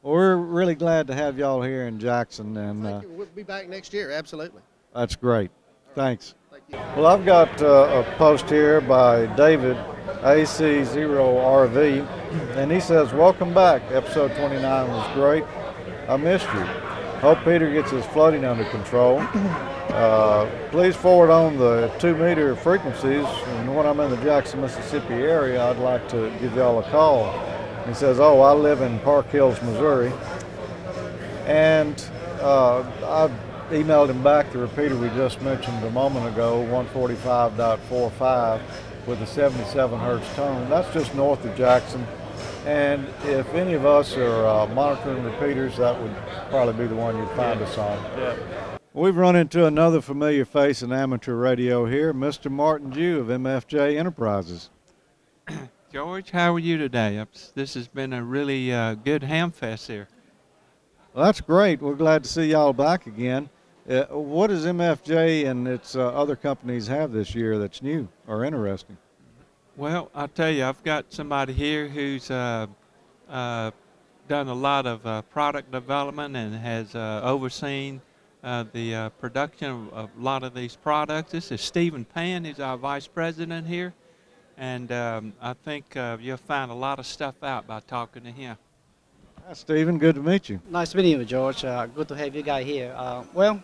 Well, 0.04 0.14
we're 0.14 0.36
really 0.36 0.74
glad 0.74 1.06
to 1.08 1.14
have 1.14 1.38
y'all 1.38 1.62
here 1.62 1.86
in 1.86 2.00
Jackson, 2.00 2.58
and 2.58 2.88
uh. 2.88 3.02
We'll 3.06 3.28
be 3.28 3.44
back 3.44 3.70
next 3.70 3.94
year. 3.94 4.10
Absolutely. 4.10 4.62
that's 4.96 5.16
great. 5.16 5.52
Thanks. 5.94 6.34
Thank. 6.50 6.64
Well, 6.98 7.06
I've 7.06 7.24
got 7.24 7.62
uh, 7.62 8.04
a 8.04 8.16
post 8.18 8.50
here 8.50 8.82
by 8.82 9.28
David 9.36 9.78
AC0RV, 10.24 12.08
and 12.58 12.72
he 12.72 12.80
says, 12.80 13.14
Welcome 13.14 13.54
back. 13.54 13.84
Episode 13.92 14.36
29 14.38 14.88
was 14.88 15.14
great. 15.14 15.44
I 16.08 16.18
missed 16.18 16.48
you. 16.54 16.66
Hope 17.22 17.38
Peter 17.44 17.72
gets 17.72 17.92
his 17.92 18.04
flooding 18.08 18.44
under 18.44 18.66
control. 18.66 19.20
Uh, 19.92 20.50
please 20.72 20.96
forward 20.96 21.30
on 21.30 21.58
the 21.58 21.94
two 22.00 22.16
meter 22.16 22.56
frequencies. 22.56 23.26
And 23.26 23.76
when 23.76 23.86
I'm 23.86 24.00
in 24.00 24.10
the 24.10 24.18
Jackson, 24.24 24.62
Mississippi 24.62 25.14
area, 25.14 25.62
I'd 25.64 25.78
like 25.78 26.08
to 26.10 26.32
give 26.40 26.56
y'all 26.56 26.80
a 26.80 26.90
call. 26.90 27.26
He 27.92 27.96
says, 27.96 28.22
Oh, 28.22 28.40
I 28.40 28.54
live 28.54 28.80
in 28.80 29.00
Park 29.00 29.28
Hills, 29.32 29.62
Missouri. 29.64 30.14
And 31.46 32.02
uh, 32.40 32.80
I 33.04 33.30
emailed 33.70 34.10
him 34.10 34.24
back 34.24 34.50
the 34.54 34.60
repeater 34.60 34.96
we 34.96 35.10
just 35.10 35.42
mentioned 35.42 35.84
a 35.84 35.92
moment 35.92 36.26
ago, 36.26 36.66
145.45 36.94 38.62
with 39.08 39.22
a 39.22 39.28
77 39.28 40.00
hertz 40.00 40.36
tone. 40.36 40.70
That's 40.70 40.94
just 40.94 41.14
north 41.16 41.44
of 41.44 41.54
Jackson. 41.58 42.08
And 42.66 43.06
if 43.26 43.54
any 43.54 43.74
of 43.74 43.86
us 43.86 44.16
are 44.16 44.48
uh, 44.48 44.68
monitoring 44.68 45.26
repeaters, 45.26 45.76
that 45.76 46.02
would 46.02 46.16
probably 46.50 46.86
be 46.86 46.88
the 46.88 46.96
one 46.96 47.18
you'd 47.18 47.28
find 47.32 47.62
us 47.62 47.78
on. 47.78 47.98
Yeah. 48.18 48.38
We've 48.94 49.18
run 49.18 49.36
into 49.36 49.66
another 49.66 50.00
familiar 50.00 50.46
face 50.46 50.82
in 50.82 50.94
amateur 50.94 51.36
radio 51.36 51.88
here, 51.88 52.14
Mr. 52.14 52.50
Martin 52.50 52.94
Jue 52.94 53.20
of 53.20 53.28
MFJ 53.28 53.98
Enterprises. 53.98 54.70
George, 55.92 56.32
how 56.32 56.54
are 56.54 56.60
you 56.60 56.78
today? 56.78 57.22
This 57.54 57.74
has 57.74 57.90
been 57.90 58.14
a 58.14 58.24
really 58.24 58.72
uh, 58.72 58.94
good 58.94 59.24
ham 59.24 59.52
fest 59.52 59.88
here. 59.88 60.08
Well, 61.14 61.26
that's 61.26 61.42
great. 61.42 61.82
We're 61.82 61.96
glad 61.96 62.24
to 62.24 62.30
see 62.30 62.46
y'all 62.46 62.72
back 62.72 63.08
again. 63.08 63.50
Uh, 63.90 64.06
what 64.06 64.48
does 64.48 64.66
MFJ 64.66 65.48
and 65.48 65.68
its 65.68 65.98
uh, 65.98 66.08
other 66.14 66.38
companies 66.38 66.88
have 66.88 67.12
this 67.12 67.36
year 67.36 67.58
that's 67.58 67.82
new 67.82 68.08
or 68.26 68.46
interesting? 68.46 68.96
Well, 69.76 70.10
I'll 70.16 70.30
tell 70.30 70.50
you, 70.50 70.64
I've 70.64 70.82
got 70.84 71.12
somebody 71.12 71.52
here 71.52 71.90
who's 71.90 72.32
uh, 72.32 72.68
uh, 73.30 73.72
done 74.30 74.48
a 74.48 74.54
lot 74.54 74.86
of 74.86 75.06
uh, 75.06 75.24
product 75.24 75.74
development 75.74 76.38
and 76.38 76.56
has 76.56 76.96
uh, 76.96 77.20
overseen 77.22 78.02
uh, 78.46 78.64
the 78.72 78.96
uh, 78.96 79.10
production 79.10 79.70
of, 79.70 79.94
of 79.94 80.10
a 80.18 80.22
lot 80.24 80.44
of 80.44 80.54
these 80.54 80.78
products. 80.78 81.34
This 81.34 81.52
is 81.52 81.60
Stephen 81.60 82.06
Pan, 82.06 82.46
he's 82.46 82.62
our 82.62 82.78
vice 82.78 83.08
president 83.08 83.68
here. 83.68 83.94
And 84.62 84.92
um, 84.92 85.34
I 85.42 85.54
think 85.54 85.98
uh, 85.98 86.18
you'll 86.22 86.38
find 86.38 86.70
a 86.70 86.76
lot 86.76 87.00
of 87.00 87.08
stuff 87.08 87.34
out 87.42 87.66
by 87.66 87.80
talking 87.80 88.22
to 88.26 88.32
him. 88.32 88.56
Hi, 89.48 89.54
Stephen. 89.54 89.98
Good 89.98 90.14
to 90.14 90.22
meet 90.22 90.50
you. 90.50 90.62
Nice 90.70 90.94
meeting 90.94 91.20
you, 91.20 91.26
George. 91.26 91.66
Uh, 91.66 91.88
good 91.88 92.08
to 92.10 92.16
have 92.16 92.36
you 92.36 92.44
guys 92.44 92.64
here. 92.68 92.94
Uh, 92.96 93.24
well, 93.34 93.60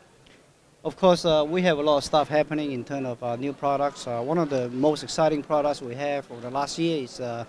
of 0.83 0.97
course, 0.97 1.23
uh, 1.23 1.45
we 1.47 1.61
have 1.61 1.77
a 1.77 1.83
lot 1.83 1.97
of 1.97 2.03
stuff 2.03 2.27
happening 2.27 2.71
in 2.71 2.83
terms 2.83 3.05
of 3.05 3.23
uh, 3.23 3.35
new 3.35 3.53
products. 3.53 4.07
Uh, 4.07 4.21
one 4.21 4.39
of 4.39 4.49
the 4.49 4.69
most 4.69 5.03
exciting 5.03 5.43
products 5.43 5.83
we 5.83 5.93
have 5.93 6.31
over 6.31 6.41
the 6.41 6.49
last 6.49 6.79
year 6.79 7.03
is 7.03 7.19
uh, 7.19 7.45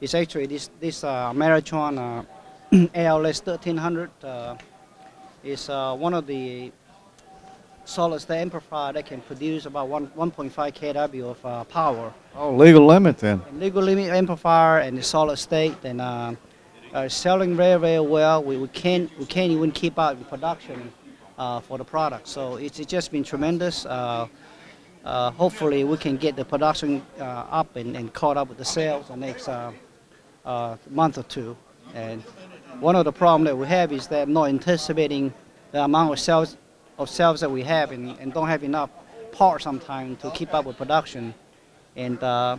is 0.00 0.12
actually 0.16 0.46
this 0.46 0.68
this 0.80 1.04
uh, 1.04 1.30
Ameritron 1.30 1.96
uh, 1.96 2.88
ALS 2.96 3.40
1300. 3.46 4.10
Uh, 4.24 4.56
is 5.44 5.70
uh, 5.70 5.94
one 5.94 6.12
of 6.12 6.26
the 6.26 6.72
solid 7.90 8.20
state 8.20 8.40
amplifier 8.40 8.92
that 8.92 9.06
can 9.06 9.20
produce 9.22 9.66
about 9.66 9.88
one 9.88 10.06
1.5 10.08 10.52
kW 10.52 11.24
of 11.24 11.44
uh, 11.44 11.64
power. 11.64 12.14
Oh, 12.36 12.54
legal 12.54 12.86
limit 12.86 13.18
then. 13.18 13.42
And 13.48 13.60
legal 13.60 13.82
limit 13.82 14.10
amplifier 14.10 14.78
and 14.78 14.96
the 14.96 15.02
solid 15.02 15.36
state 15.38 15.76
and 15.84 16.00
uh, 16.00 16.34
uh, 16.94 17.08
selling 17.08 17.56
very 17.56 17.80
very 17.80 18.00
well. 18.00 18.42
We, 18.42 18.56
we 18.56 18.68
can't 18.68 19.10
we 19.18 19.26
can't 19.26 19.50
even 19.50 19.72
keep 19.72 19.98
up 19.98 20.16
with 20.16 20.28
production 20.28 20.92
uh, 21.36 21.60
for 21.60 21.78
the 21.78 21.84
product. 21.84 22.28
So 22.28 22.56
it's, 22.56 22.78
it's 22.78 22.90
just 22.90 23.10
been 23.10 23.24
tremendous. 23.24 23.86
Uh, 23.86 24.28
uh, 25.04 25.30
hopefully 25.30 25.82
we 25.82 25.96
can 25.96 26.16
get 26.16 26.36
the 26.36 26.44
production 26.44 27.02
uh, 27.18 27.22
up 27.50 27.74
and, 27.76 27.96
and 27.96 28.12
caught 28.12 28.36
up 28.36 28.48
with 28.48 28.58
the 28.58 28.64
sales 28.64 29.08
the 29.08 29.16
next 29.16 29.48
uh, 29.48 29.72
uh, 30.44 30.76
month 30.90 31.16
or 31.18 31.22
two. 31.24 31.56
And 31.94 32.22
one 32.78 32.94
of 32.94 33.04
the 33.04 33.12
problems 33.12 33.48
that 33.48 33.56
we 33.56 33.66
have 33.66 33.92
is 33.92 34.06
that 34.08 34.28
not 34.28 34.48
anticipating 34.50 35.32
the 35.72 35.82
amount 35.84 36.12
of 36.12 36.20
sales 36.20 36.56
of 37.00 37.10
sales 37.10 37.40
that 37.40 37.50
we 37.50 37.62
have 37.62 37.92
and, 37.92 38.18
and 38.18 38.32
don't 38.32 38.48
have 38.48 38.62
enough 38.62 38.90
parts 39.32 39.64
sometimes 39.64 40.20
to 40.22 40.30
keep 40.30 40.54
up 40.54 40.64
with 40.64 40.76
production. 40.76 41.34
And 41.96 42.22
uh, 42.22 42.58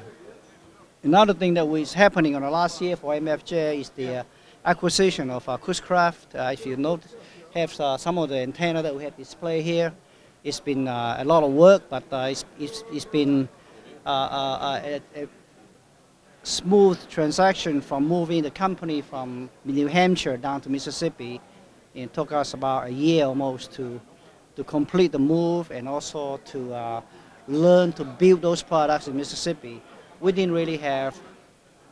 Another 1.04 1.34
thing 1.34 1.56
that 1.56 1.68
was 1.68 1.94
happening 1.96 2.36
on 2.36 2.44
the 2.44 2.50
last 2.52 2.80
year 2.80 2.96
for 2.96 3.16
MFJ 3.16 3.80
is 3.82 3.90
the 3.90 4.18
uh, 4.18 4.24
acquisition 4.64 5.32
of 5.32 5.50
uh, 5.50 5.58
Cushcraft. 5.58 6.36
Uh, 6.36 6.52
if 6.54 6.64
you 6.64 6.78
notice, 6.78 7.16
have 7.56 7.80
uh, 7.80 7.98
some 7.98 8.20
of 8.20 8.30
the 8.30 8.38
antenna 8.38 8.84
that 8.84 8.96
we 8.96 9.04
have 9.04 9.18
displayed 9.18 9.66
here. 9.66 9.92
It's 10.44 10.60
been 10.60 10.88
uh, 10.88 11.16
a 11.18 11.26
lot 11.26 11.42
of 11.42 11.54
work, 11.54 11.90
but 11.90 12.04
uh, 12.12 12.28
it's, 12.30 12.46
it's, 12.60 12.84
it's 12.92 13.06
been 13.06 13.50
a, 14.06 15.02
a 15.16 15.28
smooth 16.44 17.00
transaction 17.10 17.82
from 17.82 18.08
moving 18.08 18.44
the 18.44 18.52
company 18.52 19.02
from 19.02 19.50
New 19.66 19.88
Hampshire 19.88 20.38
down 20.38 20.62
to 20.62 20.70
Mississippi. 20.70 21.42
It 21.96 22.14
took 22.14 22.32
us 22.32 22.54
about 22.54 22.86
a 22.86 22.92
year 22.92 23.26
almost 23.26 23.72
to, 23.74 24.00
to 24.56 24.64
complete 24.64 25.12
the 25.12 25.20
move 25.20 25.72
and 25.72 25.88
also 25.88 26.38
to 26.38 26.74
uh, 26.74 27.02
learn 27.48 27.92
to 27.94 28.04
build 28.04 28.42
those 28.42 28.62
products 28.62 29.08
in 29.08 29.16
Mississippi 29.16 29.82
we 30.22 30.32
didn't 30.32 30.54
really 30.54 30.78
have 30.78 31.20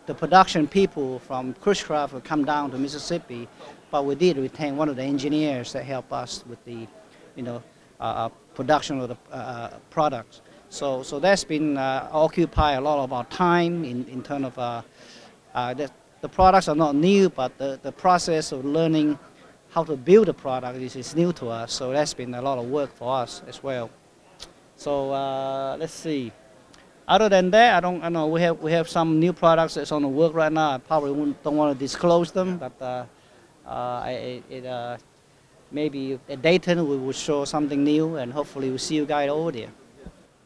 the 0.05 0.13
production 0.13 0.67
people 0.67 1.19
from 1.19 1.53
Cushcraft 1.55 2.13
would 2.13 2.23
come 2.23 2.45
down 2.45 2.71
to 2.71 2.77
Mississippi, 2.77 3.47
but 3.91 4.05
we 4.05 4.15
did 4.15 4.37
retain 4.37 4.77
one 4.77 4.87
of 4.87 4.95
the 4.95 5.03
engineers 5.03 5.73
that 5.73 5.83
helped 5.83 6.11
us 6.11 6.43
with 6.47 6.63
the, 6.65 6.87
you 7.35 7.43
know, 7.43 7.61
uh, 7.99 8.03
uh, 8.03 8.29
production 8.53 8.99
of 9.01 9.09
the 9.09 9.17
uh, 9.31 9.77
products. 9.89 10.41
So, 10.69 11.03
so 11.03 11.19
that's 11.19 11.43
been 11.43 11.77
uh, 11.77 12.07
occupy 12.11 12.73
a 12.73 12.81
lot 12.81 13.03
of 13.03 13.11
our 13.11 13.25
time 13.25 13.83
in, 13.83 14.05
in 14.05 14.21
terms 14.21 14.45
of 14.45 14.59
uh, 14.59 14.81
uh, 15.55 15.73
the, 15.73 15.91
the 16.21 16.29
products 16.29 16.67
are 16.67 16.75
not 16.75 16.95
new, 16.95 17.29
but 17.29 17.57
the, 17.57 17.79
the 17.81 17.91
process 17.91 18.51
of 18.51 18.63
learning 18.63 19.17
how 19.71 19.83
to 19.83 19.95
build 19.95 20.29
a 20.29 20.33
product 20.33 20.79
is, 20.79 20.95
is 20.95 21.15
new 21.15 21.31
to 21.33 21.49
us. 21.49 21.73
So 21.73 21.91
that's 21.91 22.13
been 22.13 22.33
a 22.33 22.41
lot 22.41 22.57
of 22.57 22.65
work 22.65 22.95
for 22.95 23.15
us 23.15 23.41
as 23.47 23.61
well. 23.61 23.89
So 24.75 25.11
uh, 25.11 25.77
let's 25.77 25.93
see. 25.93 26.31
Other 27.07 27.27
than 27.27 27.49
that, 27.51 27.75
I 27.75 27.79
don't. 27.79 28.03
I 28.03 28.09
know 28.09 28.27
we 28.27 28.41
have 28.41 28.59
we 28.59 28.71
have 28.71 28.87
some 28.87 29.19
new 29.19 29.33
products 29.33 29.73
that's 29.73 29.91
on 29.91 30.03
the 30.03 30.07
work 30.07 30.33
right 30.35 30.51
now. 30.51 30.75
I 30.75 30.77
probably 30.77 31.35
don't 31.43 31.57
want 31.57 31.75
to 31.75 31.79
disclose 31.79 32.31
them, 32.31 32.57
but 32.59 32.79
uh, 32.79 33.05
uh, 33.65 33.69
I, 34.05 34.43
it, 34.47 34.65
uh, 34.65 34.97
maybe 35.71 36.19
at 36.29 36.41
Dayton 36.41 36.87
we 36.87 36.97
will 36.97 37.11
show 37.11 37.45
something 37.45 37.83
new, 37.83 38.17
and 38.17 38.31
hopefully 38.31 38.69
we'll 38.69 38.77
see 38.77 38.95
you 38.95 39.05
guys 39.05 39.29
over 39.29 39.51
there. 39.51 39.69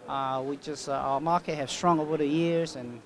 Uh, 0.07 0.41
we 0.45 0.57
just, 0.57 0.89
uh, 0.89 0.93
our 0.93 1.21
market 1.21 1.55
has 1.55 1.69
shrunk 1.69 1.99
over 1.99 2.17
the 2.17 2.25
years 2.25 2.75
and 2.75 3.01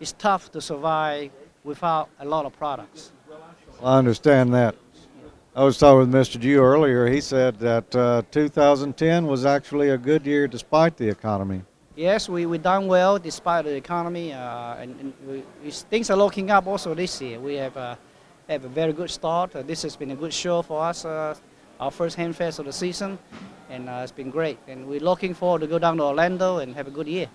it's 0.00 0.12
tough 0.12 0.50
to 0.52 0.60
survive 0.60 1.30
without 1.64 2.08
a 2.20 2.24
lot 2.24 2.46
of 2.46 2.56
products. 2.56 3.12
I 3.82 3.98
understand 3.98 4.54
that. 4.54 4.74
I 5.54 5.64
was 5.64 5.76
talking 5.76 5.98
with 5.98 6.12
Mr. 6.12 6.40
Jue 6.40 6.62
earlier. 6.62 7.06
He 7.06 7.20
said 7.20 7.58
that 7.58 7.94
uh, 7.94 8.22
2010 8.30 9.26
was 9.26 9.44
actually 9.44 9.90
a 9.90 9.98
good 9.98 10.24
year 10.24 10.48
despite 10.48 10.96
the 10.96 11.08
economy. 11.08 11.62
Yes, 11.94 12.26
we, 12.26 12.46
we 12.46 12.56
done 12.56 12.86
well 12.86 13.18
despite 13.18 13.66
the 13.66 13.74
economy, 13.74 14.32
uh, 14.32 14.76
and, 14.76 14.98
and 14.98 15.12
we, 15.26 15.42
we, 15.62 15.70
things 15.70 16.08
are 16.08 16.16
looking 16.16 16.50
up 16.50 16.66
also 16.66 16.94
this 16.94 17.20
year. 17.20 17.38
We 17.38 17.56
have, 17.56 17.76
uh, 17.76 17.96
have 18.48 18.64
a 18.64 18.68
very 18.68 18.92
good 18.92 19.10
start. 19.10 19.54
Uh, 19.54 19.62
this 19.62 19.82
has 19.82 19.96
been 19.96 20.10
a 20.10 20.16
good 20.16 20.32
show 20.32 20.62
for 20.62 20.82
us, 20.82 21.04
uh, 21.04 21.34
our 21.80 21.90
first 21.90 22.16
Hamfest 22.16 22.58
of 22.58 22.66
the 22.66 22.72
season, 22.72 23.18
and 23.70 23.88
uh, 23.88 24.00
it's 24.02 24.12
been 24.12 24.30
great. 24.30 24.58
And 24.68 24.86
we're 24.86 25.00
looking 25.00 25.34
forward 25.34 25.60
to 25.60 25.66
go 25.66 25.78
down 25.78 25.96
to 25.98 26.02
Orlando 26.04 26.58
and 26.58 26.74
have 26.74 26.86
a 26.86 26.90
good 26.90 27.08
year. 27.08 27.28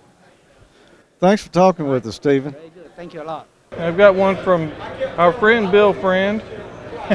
Thanks 1.18 1.42
for 1.42 1.50
talking 1.50 1.88
with 1.88 2.06
us, 2.06 2.16
Stephen. 2.16 2.52
Very 2.52 2.70
good. 2.70 2.94
Thank 2.94 3.14
you 3.14 3.22
a 3.22 3.24
lot. 3.24 3.46
I've 3.72 3.96
got 3.96 4.14
one 4.14 4.36
from 4.36 4.72
our 5.16 5.32
friend 5.32 5.70
Bill 5.70 5.92
Friend. 5.92 6.40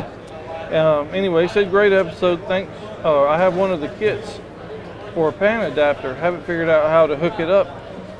um, 0.73 1.07
anyway, 1.13 1.43
he 1.43 1.47
said 1.47 1.69
great 1.69 1.93
episode. 1.93 2.41
Thanks. 2.47 2.71
Oh, 3.03 3.25
I 3.27 3.37
have 3.37 3.55
one 3.55 3.71
of 3.71 3.81
the 3.81 3.89
kits 3.99 4.39
for 5.13 5.29
a 5.29 5.31
pan 5.31 5.71
adapter. 5.71 6.15
Haven't 6.15 6.41
figured 6.41 6.69
out 6.69 6.89
how 6.89 7.07
to 7.07 7.15
hook 7.15 7.39
it 7.39 7.49
up 7.49 7.67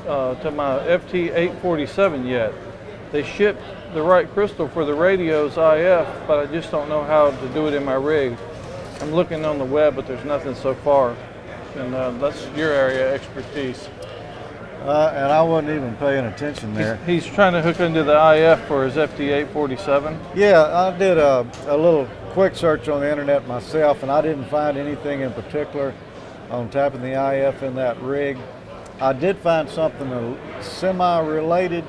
uh, 0.06 0.34
to 0.36 0.50
my 0.50 0.78
FT847 0.80 2.28
yet. 2.28 2.52
They 3.12 3.22
shipped 3.22 3.62
the 3.94 4.02
right 4.02 4.28
crystal 4.34 4.68
for 4.68 4.84
the 4.84 4.92
radios 4.92 5.52
IF, 5.52 6.26
but 6.26 6.40
I 6.40 6.46
just 6.46 6.70
don't 6.72 6.88
know 6.88 7.04
how 7.04 7.30
to 7.30 7.48
do 7.50 7.68
it 7.68 7.74
in 7.74 7.84
my 7.84 7.94
rig. 7.94 8.36
I'm 9.00 9.12
looking 9.12 9.44
on 9.44 9.58
the 9.58 9.64
web, 9.64 9.94
but 9.94 10.06
there's 10.06 10.24
nothing 10.24 10.54
so 10.56 10.74
far. 10.74 11.16
and 11.76 11.94
uh, 11.94 12.10
that's 12.12 12.46
your 12.56 12.72
area 12.72 13.14
of 13.14 13.20
expertise. 13.20 13.88
Uh, 14.82 15.12
and 15.14 15.32
I 15.32 15.40
wasn't 15.42 15.76
even 15.76 15.96
paying 15.96 16.26
attention 16.26 16.74
there. 16.74 16.96
He's 17.06 17.24
trying 17.24 17.54
to 17.54 17.62
hook 17.62 17.80
into 17.80 18.02
the 18.02 18.34
IF 18.34 18.60
for 18.66 18.84
his 18.84 18.96
FT847. 18.96 20.18
Yeah, 20.34 20.62
I 20.62 20.96
did 20.98 21.16
a, 21.16 21.46
a 21.68 21.76
little 21.76 22.06
quick 22.32 22.54
search 22.56 22.88
on 22.88 23.00
the 23.00 23.10
internet 23.10 23.46
myself, 23.46 24.02
and 24.02 24.10
I 24.10 24.20
didn't 24.20 24.46
find 24.46 24.76
anything 24.76 25.20
in 25.20 25.32
particular 25.32 25.94
on 26.50 26.68
tapping 26.68 27.00
the 27.00 27.12
IF 27.32 27.62
in 27.62 27.76
that 27.76 27.98
rig. 28.02 28.36
I 29.00 29.12
did 29.12 29.38
find 29.38 29.68
something 29.68 30.38
semi-related, 30.60 31.84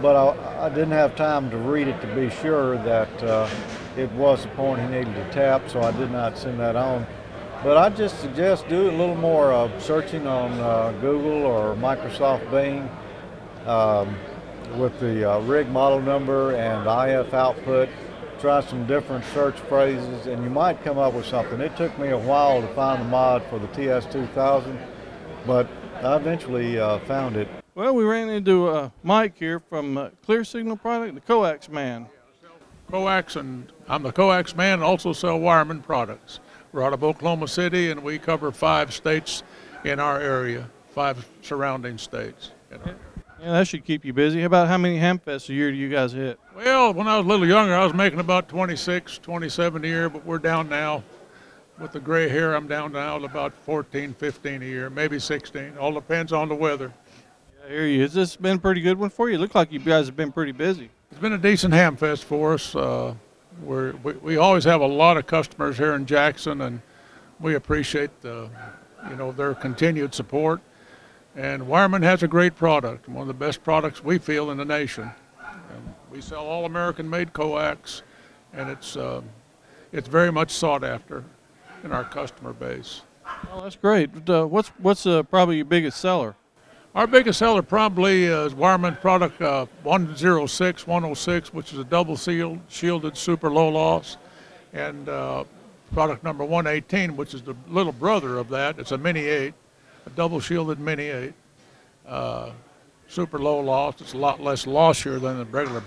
but 0.00 0.16
I, 0.16 0.66
I 0.66 0.68
didn't 0.68 0.92
have 0.92 1.16
time 1.16 1.50
to 1.50 1.56
read 1.56 1.88
it 1.88 2.00
to 2.00 2.14
be 2.14 2.30
sure 2.30 2.76
that 2.78 3.22
uh, 3.22 3.48
it 3.96 4.10
was 4.12 4.42
the 4.42 4.48
point 4.50 4.80
he 4.80 4.86
needed 4.88 5.14
to 5.14 5.30
tap, 5.32 5.68
so 5.68 5.80
I 5.80 5.92
did 5.92 6.10
not 6.10 6.36
send 6.36 6.60
that 6.60 6.76
on. 6.76 7.06
But 7.62 7.78
I 7.78 7.88
just 7.88 8.20
suggest 8.20 8.68
do 8.68 8.90
a 8.90 8.92
little 8.92 9.16
more 9.16 9.52
uh, 9.52 9.80
searching 9.80 10.26
on 10.26 10.52
uh, 10.60 10.92
Google 11.00 11.44
or 11.44 11.74
Microsoft 11.74 12.50
Bing 12.50 12.88
um, 13.66 14.14
with 14.78 14.98
the 15.00 15.32
uh, 15.32 15.40
rig 15.40 15.68
model 15.70 16.00
number 16.00 16.54
and 16.54 16.86
IF 16.86 17.32
output. 17.32 17.88
Try 18.38 18.60
some 18.60 18.86
different 18.86 19.24
search 19.32 19.58
phrases, 19.60 20.26
and 20.26 20.44
you 20.44 20.50
might 20.50 20.84
come 20.84 20.98
up 20.98 21.14
with 21.14 21.24
something. 21.24 21.60
It 21.60 21.74
took 21.76 21.98
me 21.98 22.10
a 22.10 22.18
while 22.18 22.60
to 22.60 22.68
find 22.74 23.00
the 23.00 23.08
mod 23.08 23.42
for 23.48 23.58
the 23.58 23.68
TS2000, 23.68 24.78
but 25.46 25.66
I 26.02 26.16
eventually 26.16 26.78
uh, 26.78 26.98
found 27.00 27.36
it. 27.36 27.48
Well, 27.76 27.94
we 27.94 28.04
ran 28.04 28.30
into 28.30 28.68
uh, 28.68 28.88
Mike 29.02 29.36
here 29.38 29.60
from 29.60 29.98
uh, 29.98 30.08
Clear 30.24 30.44
Signal 30.44 30.78
Product, 30.78 31.14
the 31.14 31.20
coax 31.20 31.68
man. 31.68 32.06
coax, 32.90 33.36
and 33.36 33.70
I'm 33.86 34.02
the 34.02 34.12
coax 34.12 34.56
man 34.56 34.74
and 34.74 34.82
also 34.82 35.12
sell 35.12 35.38
wireman 35.38 35.82
products. 35.82 36.40
We're 36.72 36.82
out 36.82 36.94
of 36.94 37.04
Oklahoma 37.04 37.46
City, 37.48 37.90
and 37.90 38.02
we 38.02 38.18
cover 38.18 38.50
five 38.50 38.94
states 38.94 39.42
in 39.84 40.00
our 40.00 40.18
area, 40.18 40.70
five 40.94 41.28
surrounding 41.42 41.98
states. 41.98 42.52
in 42.70 42.78
our 42.78 42.86
area. 42.86 42.98
Yeah, 43.42 43.52
that 43.52 43.68
should 43.68 43.84
keep 43.84 44.06
you 44.06 44.14
busy. 44.14 44.40
How 44.40 44.46
about 44.46 44.68
how 44.68 44.78
many 44.78 44.98
Hamfests 44.98 45.50
a 45.50 45.52
year 45.52 45.70
do 45.70 45.76
you 45.76 45.90
guys 45.90 46.12
hit? 46.12 46.40
Well, 46.54 46.94
when 46.94 47.06
I 47.06 47.18
was 47.18 47.26
a 47.26 47.28
little 47.28 47.46
younger, 47.46 47.74
I 47.74 47.84
was 47.84 47.92
making 47.92 48.20
about 48.20 48.48
26, 48.48 49.18
27 49.18 49.84
a 49.84 49.86
year, 49.86 50.08
but 50.08 50.24
we're 50.24 50.38
down 50.38 50.70
now. 50.70 51.04
With 51.78 51.92
the 51.92 52.00
gray 52.00 52.30
hair, 52.30 52.54
I'm 52.54 52.68
down 52.68 52.92
now 52.92 53.18
to 53.18 53.26
about 53.26 53.52
14, 53.52 54.14
15 54.14 54.62
a 54.62 54.64
year, 54.64 54.88
maybe 54.88 55.18
16. 55.18 55.76
All 55.76 55.92
depends 55.92 56.32
on 56.32 56.48
the 56.48 56.54
weather. 56.54 56.90
I 57.66 57.68
hear 57.70 57.86
you. 57.86 58.02
Has 58.02 58.14
this 58.14 58.36
been 58.36 58.58
a 58.58 58.60
pretty 58.60 58.80
good 58.80 58.96
one 58.96 59.10
for 59.10 59.28
you? 59.28 59.38
Look 59.38 59.56
like 59.56 59.72
you 59.72 59.80
guys 59.80 60.06
have 60.06 60.14
been 60.14 60.30
pretty 60.30 60.52
busy. 60.52 60.88
It's 61.10 61.20
been 61.20 61.32
a 61.32 61.38
decent 61.38 61.74
ham 61.74 61.96
fest 61.96 62.22
for 62.22 62.54
us. 62.54 62.76
Uh, 62.76 63.14
we're, 63.60 63.92
we, 64.04 64.12
we 64.12 64.36
always 64.36 64.62
have 64.62 64.82
a 64.82 64.86
lot 64.86 65.16
of 65.16 65.26
customers 65.26 65.76
here 65.76 65.94
in 65.94 66.06
Jackson, 66.06 66.60
and 66.60 66.80
we 67.40 67.56
appreciate 67.56 68.20
the, 68.20 68.48
you 69.10 69.16
know, 69.16 69.32
their 69.32 69.52
continued 69.52 70.14
support. 70.14 70.60
And 71.34 71.62
Wireman 71.62 72.04
has 72.04 72.22
a 72.22 72.28
great 72.28 72.54
product, 72.54 73.08
one 73.08 73.22
of 73.22 73.28
the 73.28 73.34
best 73.34 73.64
products 73.64 74.04
we 74.04 74.18
feel 74.18 74.52
in 74.52 74.58
the 74.58 74.64
nation. 74.64 75.10
And 75.40 75.94
we 76.08 76.20
sell 76.20 76.46
all 76.46 76.66
American-made 76.66 77.32
coax, 77.32 78.02
and 78.52 78.70
it's 78.70 78.96
uh, 78.96 79.22
it's 79.90 80.06
very 80.06 80.30
much 80.30 80.52
sought 80.52 80.84
after 80.84 81.24
in 81.82 81.90
our 81.90 82.04
customer 82.04 82.52
base. 82.52 83.02
Well, 83.50 83.62
that's 83.62 83.76
great. 83.76 84.30
Uh, 84.30 84.46
what's 84.46 84.68
what's 84.78 85.04
uh, 85.04 85.24
probably 85.24 85.56
your 85.56 85.64
biggest 85.64 86.00
seller? 86.00 86.36
Our 86.96 87.06
biggest 87.06 87.40
seller 87.40 87.60
probably 87.60 88.24
is 88.24 88.54
Wireman 88.54 88.98
product 89.02 89.42
uh, 89.42 89.66
106, 89.82 90.86
106, 90.86 91.52
which 91.52 91.74
is 91.74 91.78
a 91.78 91.84
double 91.84 92.16
sealed, 92.16 92.58
shielded 92.70 93.18
super 93.18 93.50
low 93.50 93.68
loss, 93.68 94.16
and 94.72 95.06
uh, 95.06 95.44
product 95.92 96.24
number 96.24 96.42
118, 96.42 97.14
which 97.14 97.34
is 97.34 97.42
the 97.42 97.54
little 97.68 97.92
brother 97.92 98.38
of 98.38 98.48
that. 98.48 98.78
It's 98.78 98.92
a 98.92 98.98
Mini 98.98 99.26
8, 99.26 99.52
a 100.06 100.10
double 100.16 100.40
shielded 100.40 100.80
Mini 100.80 101.08
8, 101.08 101.34
uh, 102.08 102.50
super 103.08 103.38
low 103.40 103.60
loss. 103.60 104.00
It's 104.00 104.14
a 104.14 104.18
lot 104.18 104.40
less 104.40 104.66
lossier 104.66 105.18
than 105.18 105.36
the 105.36 105.44
regular 105.44 105.82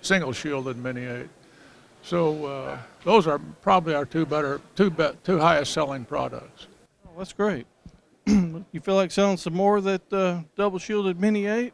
single 0.00 0.32
shielded 0.32 0.78
Mini 0.78 1.04
8. 1.04 1.28
So 2.00 2.46
uh, 2.46 2.78
those 3.04 3.26
are 3.26 3.38
probably 3.60 3.94
our 3.94 4.06
two 4.06 4.24
better, 4.24 4.62
two 4.74 4.88
be- 4.88 5.10
two 5.22 5.38
highest 5.38 5.74
selling 5.74 6.06
products. 6.06 6.66
Oh, 7.06 7.10
that's 7.18 7.34
great. 7.34 7.66
you 8.72 8.80
feel 8.80 8.96
like 8.96 9.10
selling 9.10 9.36
some 9.36 9.54
more 9.54 9.76
of 9.76 9.84
that 9.84 10.12
uh, 10.12 10.40
double 10.56 10.78
shielded 10.78 11.20
Mini 11.20 11.46
8? 11.46 11.72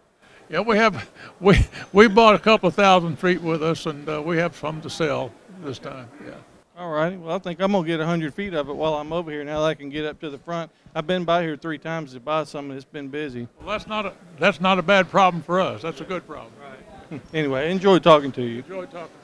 Yeah, 0.50 0.60
we 0.60 0.76
have 0.76 1.08
we 1.40 1.66
we 1.94 2.08
bought 2.08 2.34
a 2.34 2.38
couple 2.38 2.70
thousand 2.70 3.16
feet 3.18 3.40
with 3.40 3.62
us, 3.62 3.86
and 3.86 4.06
uh, 4.06 4.20
we 4.20 4.36
have 4.36 4.54
some 4.54 4.82
to 4.82 4.90
sell 4.90 5.32
this 5.64 5.78
time. 5.78 6.08
Yeah. 6.22 6.34
All 6.76 6.90
righty. 6.90 7.16
Well, 7.16 7.34
I 7.34 7.38
think 7.38 7.60
I'm 7.60 7.72
going 7.72 7.84
to 7.84 7.88
get 7.88 8.00
100 8.00 8.34
feet 8.34 8.54
of 8.54 8.68
it 8.68 8.74
while 8.74 8.94
I'm 8.94 9.12
over 9.12 9.30
here 9.30 9.44
now 9.44 9.60
that 9.60 9.66
I 9.66 9.74
can 9.74 9.88
get 9.88 10.04
up 10.04 10.20
to 10.20 10.30
the 10.30 10.38
front. 10.38 10.70
I've 10.94 11.06
been 11.06 11.24
by 11.24 11.42
here 11.42 11.56
three 11.56 11.78
times 11.78 12.12
to 12.12 12.20
buy 12.20 12.44
some, 12.44 12.70
and 12.70 12.76
it's 12.76 12.84
been 12.84 13.08
busy. 13.08 13.48
Well, 13.58 13.68
that's 13.68 13.86
not 13.86 14.04
a 14.04 14.12
that's 14.38 14.60
not 14.60 14.78
a 14.78 14.82
bad 14.82 15.08
problem 15.08 15.42
for 15.42 15.58
us. 15.60 15.80
That's 15.80 16.00
a 16.02 16.04
good 16.04 16.26
problem. 16.26 16.52
Right. 16.60 17.20
anyway, 17.34 17.70
enjoy 17.70 17.98
talking 17.98 18.32
to 18.32 18.42
you. 18.42 18.58
Enjoy 18.58 18.84
talking 18.86 18.96
to 18.96 19.00
you, 19.00 19.08
sir. 19.08 19.21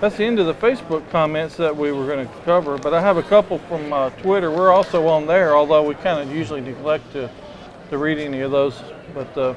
That's 0.00 0.16
the 0.16 0.24
end 0.24 0.38
of 0.38 0.46
the 0.46 0.54
Facebook 0.54 1.08
comments 1.10 1.58
that 1.58 1.76
we 1.76 1.92
were 1.92 2.06
going 2.06 2.26
to 2.26 2.34
cover, 2.44 2.78
but 2.78 2.94
I 2.94 3.02
have 3.02 3.18
a 3.18 3.22
couple 3.22 3.58
from 3.58 3.92
uh, 3.92 4.08
Twitter. 4.10 4.50
We're 4.50 4.72
also 4.72 5.06
on 5.06 5.26
there, 5.26 5.54
although 5.54 5.82
we 5.82 5.94
kind 5.94 6.26
of 6.26 6.34
usually 6.34 6.62
neglect 6.62 7.12
to, 7.12 7.30
to 7.90 7.98
read 7.98 8.18
any 8.18 8.40
of 8.40 8.50
those. 8.50 8.82
But 9.12 9.36
uh, 9.36 9.54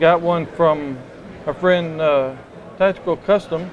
got 0.00 0.22
one 0.22 0.46
from 0.46 0.98
our 1.44 1.52
friend 1.52 2.00
uh, 2.00 2.34
Tactical 2.78 3.18
Custom. 3.18 3.70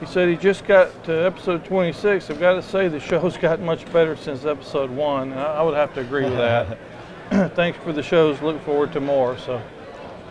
He 0.00 0.06
said 0.06 0.28
he 0.28 0.34
just 0.34 0.64
got 0.64 1.04
to 1.04 1.12
episode 1.24 1.64
26. 1.66 2.28
I've 2.28 2.40
got 2.40 2.54
to 2.54 2.62
say 2.62 2.88
the 2.88 2.98
show's 2.98 3.36
gotten 3.40 3.64
much 3.64 3.90
better 3.92 4.16
since 4.16 4.44
episode 4.44 4.90
one. 4.90 5.30
and 5.30 5.40
I 5.40 5.58
I 5.58 5.62
would 5.62 5.76
have 5.76 5.94
to 5.94 6.00
agree 6.00 6.24
with 6.24 6.36
that. 6.36 6.78
Thanks 7.54 7.78
for 7.84 7.92
the 7.92 8.02
shows. 8.02 8.42
Look 8.42 8.60
forward 8.64 8.92
to 8.94 9.00
more. 9.00 9.38
So, 9.38 9.62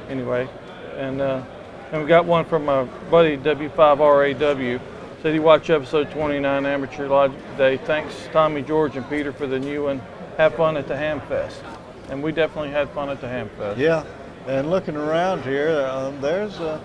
anyway, 0.10 0.50
and 0.98 1.22
uh, 1.22 1.46
and 1.92 2.02
we 2.02 2.08
got 2.08 2.26
one 2.26 2.46
from 2.46 2.66
my 2.66 2.84
buddy 3.10 3.38
W5RAW. 3.38 4.80
Said 5.22 5.34
he 5.34 5.40
watched 5.40 5.70
episode 5.70 6.10
29 6.12 6.66
Amateur 6.66 7.08
Logic 7.08 7.58
Day. 7.58 7.78
Thanks 7.78 8.16
Tommy, 8.32 8.62
George, 8.62 8.96
and 8.96 9.08
Peter 9.10 9.32
for 9.32 9.46
the 9.46 9.60
new 9.60 9.84
one. 9.84 10.02
Have 10.38 10.56
fun 10.56 10.78
at 10.78 10.88
the 10.88 10.98
Ham 10.98 11.22
Fest. 11.22 11.62
And 12.10 12.24
we 12.24 12.32
definitely 12.32 12.72
had 12.72 12.90
fun 12.90 13.10
at 13.10 13.22
the 13.22 13.28
Ham 13.28 13.50
Fest. 13.58 13.80
Yeah, 13.80 14.04
and 14.48 14.72
looking 14.72 14.96
around 14.96 15.44
here, 15.44 15.86
um, 15.86 16.20
there's 16.22 16.60
uh, 16.60 16.80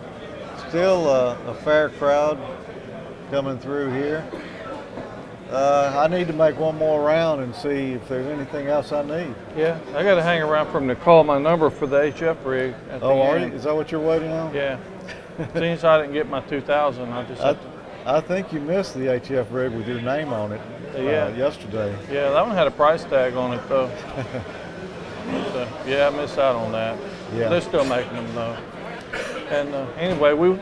still 0.69 1.09
a, 1.09 1.39
a 1.47 1.55
fair 1.55 1.89
crowd 1.91 2.39
coming 3.31 3.59
through 3.59 3.93
here. 3.93 4.29
Uh, 5.51 5.93
I 6.05 6.09
need 6.09 6.27
to 6.27 6.33
make 6.33 6.59
one 6.59 6.77
more 6.77 7.03
round 7.05 7.41
and 7.41 7.55
see 7.55 7.93
if 7.93 8.09
there's 8.09 8.27
anything 8.27 8.67
else 8.67 8.91
I 8.93 9.03
need. 9.03 9.33
Yeah, 9.57 9.79
I 9.95 10.03
got 10.03 10.17
to 10.17 10.23
hang 10.23 10.43
around 10.43 10.73
for 10.73 10.79
him 10.79 10.89
to 10.89 10.97
call 10.97 11.23
my 11.23 11.39
number 11.39 11.71
for 11.71 11.87
the 11.87 11.99
HF 11.99 12.45
rig. 12.45 12.75
At 12.91 13.01
the 13.01 13.07
Oh, 13.07 13.21
are 13.23 13.39
you? 13.39 13.47
Is 13.47 13.63
that 13.65 13.75
what 13.75 13.93
you're 13.93 14.01
waiting 14.01 14.33
on? 14.33 14.53
Yeah. 14.53 14.79
Since 15.55 15.85
I 15.85 15.99
didn't 16.01 16.15
get 16.15 16.29
my 16.29 16.41
2000, 16.41 17.13
I 17.13 17.23
just 17.25 17.43
I, 17.43 17.53
to, 17.53 17.59
I 18.07 18.21
think 18.21 18.53
you 18.53 18.59
missed 18.61 18.95
the 18.95 19.01
HF 19.07 19.53
rig 19.53 19.73
with 19.73 19.87
your 19.87 20.01
name 20.01 20.33
on 20.33 20.51
it 20.51 20.61
uh, 20.97 21.01
Yeah. 21.01 21.29
yesterday. 21.37 21.97
yeah, 22.11 22.31
that 22.31 22.45
one 22.45 22.57
had 22.57 22.67
a 22.67 22.71
price 22.73 23.05
tag 23.05 23.35
on 23.35 23.53
it 23.53 23.69
though. 23.69 23.89
so, 25.53 25.69
yeah, 25.87 26.09
I 26.09 26.17
missed 26.17 26.39
out 26.39 26.57
on 26.57 26.73
that. 26.73 26.99
Yeah. 27.35 27.49
They're 27.51 27.61
still 27.61 27.85
making 27.85 28.15
them 28.15 28.35
though. 28.35 28.57
And 29.51 29.73
uh, 29.73 29.87
anyway, 29.99 30.33
we 30.33 30.59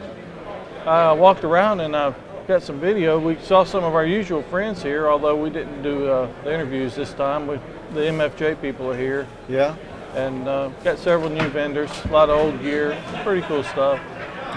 I 0.85 1.13
walked 1.13 1.45
around 1.45 1.81
and 1.81 1.97
I 1.97 2.13
got 2.47 2.63
some 2.63 2.79
video. 2.79 3.19
We 3.19 3.37
saw 3.39 3.65
some 3.65 3.85
of 3.85 3.95
our 3.95 4.05
usual 4.07 4.43
friends 4.43 4.83
here, 4.83 5.09
although 5.09 5.37
we 5.37 5.51
didn't 5.51 5.83
do 5.83 6.07
uh, 6.09 6.31
the 6.45 6.53
interviews 6.53 6.95
this 6.95 7.13
time. 7.15 7.47
We, 7.47 7.57
the 7.95 8.01
MFJ 8.01 8.61
people 8.61 8.91
are 8.91 8.97
here, 8.97 9.27
Yeah, 9.49 9.77
and 10.15 10.47
uh, 10.49 10.69
got 10.83 10.99
several 10.99 11.31
new 11.31 11.49
vendors, 11.49 11.91
a 12.05 12.09
lot 12.09 12.29
of 12.31 12.39
old 12.39 12.61
gear, 12.63 12.97
pretty 13.23 13.43
cool 13.47 13.63
stuff. 13.65 13.99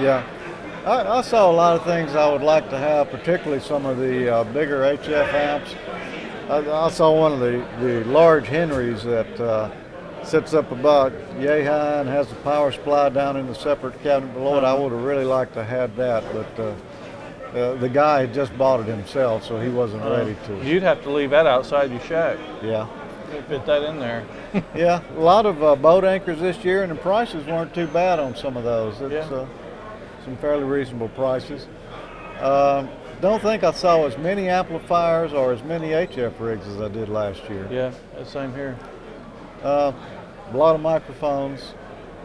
yeah. 0.02 0.26
I, 0.86 1.18
I 1.18 1.22
saw 1.22 1.52
a 1.52 1.54
lot 1.54 1.76
of 1.76 1.84
things 1.84 2.16
I 2.16 2.32
would 2.32 2.42
like 2.42 2.70
to 2.70 2.78
have, 2.78 3.10
particularly 3.10 3.62
some 3.62 3.86
of 3.86 3.98
the 3.98 4.34
uh, 4.34 4.44
bigger 4.46 4.80
HF 4.84 5.34
amps. 5.34 5.76
I, 6.50 6.60
I 6.60 6.90
saw 6.90 7.12
one 7.12 7.34
of 7.34 7.40
the, 7.42 7.66
the 7.82 8.06
large 8.06 8.48
Henrys 8.48 9.04
that 9.04 9.38
uh, 9.40 9.70
sits 10.24 10.54
up 10.54 10.72
about 10.72 11.12
yay 11.40 11.66
high 11.66 12.00
and 12.00 12.08
has 12.08 12.30
the 12.30 12.36
power 12.36 12.72
supply 12.72 13.10
down 13.10 13.36
in 13.36 13.48
the 13.48 13.54
separate 13.56 14.02
cabinet 14.02 14.34
below 14.34 14.58
it. 14.58 14.64
I 14.64 14.74
would 14.74 14.94
have 14.94 15.04
really 15.04 15.26
liked 15.26 15.54
to 15.56 15.64
have 15.66 15.94
that, 15.98 16.24
but 16.32 16.58
uh, 17.58 17.62
uh, 17.62 17.76
the 17.76 17.90
guy 17.90 18.22
had 18.22 18.34
just 18.34 18.56
bought 18.58 18.80
it 18.80 18.86
himself, 18.88 19.44
so 19.46 19.60
he 19.60 19.70
wasn't 19.70 20.04
ready 20.04 20.36
to. 20.46 20.64
You'd 20.66 20.84
have 20.84 21.02
to 21.04 21.10
leave 21.12 21.32
that 21.32 21.46
outside 21.48 21.92
your 21.92 22.02
shack. 22.02 22.38
Yeah. 22.62 22.88
to 23.32 23.42
Fit 23.44 23.66
that 23.66 23.84
in 23.84 24.00
there. 24.00 24.26
Yeah, 24.76 25.02
a 25.16 25.20
lot 25.20 25.46
of 25.46 25.62
uh, 25.62 25.76
boat 25.76 26.04
anchors 26.06 26.40
this 26.40 26.64
year, 26.64 26.84
and 26.84 26.92
the 26.92 26.96
prices 26.96 27.46
weren't 27.46 27.74
too 27.74 27.88
bad 27.88 28.20
on 28.20 28.36
some 28.36 28.56
of 28.58 28.64
those. 28.64 29.00
It's 29.02 29.14
Yeah. 29.30 29.38
uh, 29.38 29.46
some 30.24 30.38
fairly 30.38 30.64
reasonable 30.64 31.10
prices. 31.10 31.68
Um, 32.40 32.90
don't 33.22 33.42
think 33.42 33.64
I 33.64 33.72
saw 33.72 34.06
as 34.06 34.18
many 34.18 34.48
amplifiers 34.48 35.34
or 35.34 35.52
as 35.52 35.64
many 35.64 35.90
HF 35.90 36.40
rigs 36.40 36.68
as 36.68 36.80
I 36.80 36.88
did 36.88 37.10
last 37.10 37.50
year. 37.50 37.68
Yeah, 37.72 37.92
same 38.24 38.54
here. 38.54 38.78
Uh, 39.64 39.92
a 40.54 40.56
lot 40.58 40.76
of 40.76 40.82
microphones, 40.82 41.74